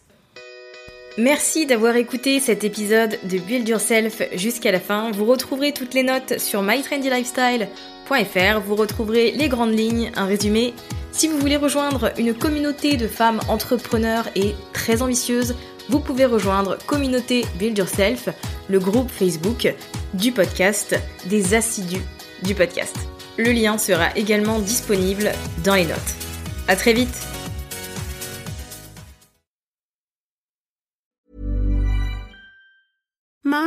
Merci 1.17 1.65
d'avoir 1.65 1.95
écouté 1.95 2.41
cet 2.41 2.65
épisode 2.65 3.17
de 3.23 3.37
Build 3.37 3.67
Yourself 3.67 4.21
jusqu'à 4.35 4.73
la 4.73 4.81
fin. 4.81 5.11
Vous 5.11 5.25
retrouverez 5.25 5.71
toutes 5.71 5.93
les 5.93 6.03
notes 6.03 6.39
sur 6.39 6.61
mytrendylifestyle.fr. 6.61 8.59
Vous 8.65 8.75
retrouverez 8.75 9.31
les 9.31 9.47
grandes 9.47 9.77
lignes, 9.77 10.11
un 10.17 10.25
résumé. 10.25 10.73
Si 11.13 11.29
vous 11.29 11.37
voulez 11.37 11.55
rejoindre 11.55 12.11
une 12.17 12.33
communauté 12.33 12.97
de 12.97 13.07
femmes 13.07 13.39
entrepreneurs 13.47 14.27
et 14.35 14.55
très 14.73 15.01
ambitieuses, 15.01 15.55
vous 15.89 15.99
pouvez 15.99 16.25
rejoindre 16.25 16.77
Communauté 16.85 17.45
Build 17.57 17.77
Yourself, 17.77 18.29
le 18.69 18.79
groupe 18.79 19.11
Facebook 19.11 19.73
du 20.13 20.31
podcast, 20.31 20.99
des 21.25 21.53
assidus 21.53 22.03
du 22.43 22.55
podcast. 22.55 22.95
Le 23.37 23.51
lien 23.51 23.77
sera 23.77 24.15
également 24.15 24.59
disponible 24.59 25.31
dans 25.63 25.75
les 25.75 25.85
notes. 25.85 26.15
À 26.67 26.75
très 26.75 26.93
vite! 26.93 27.34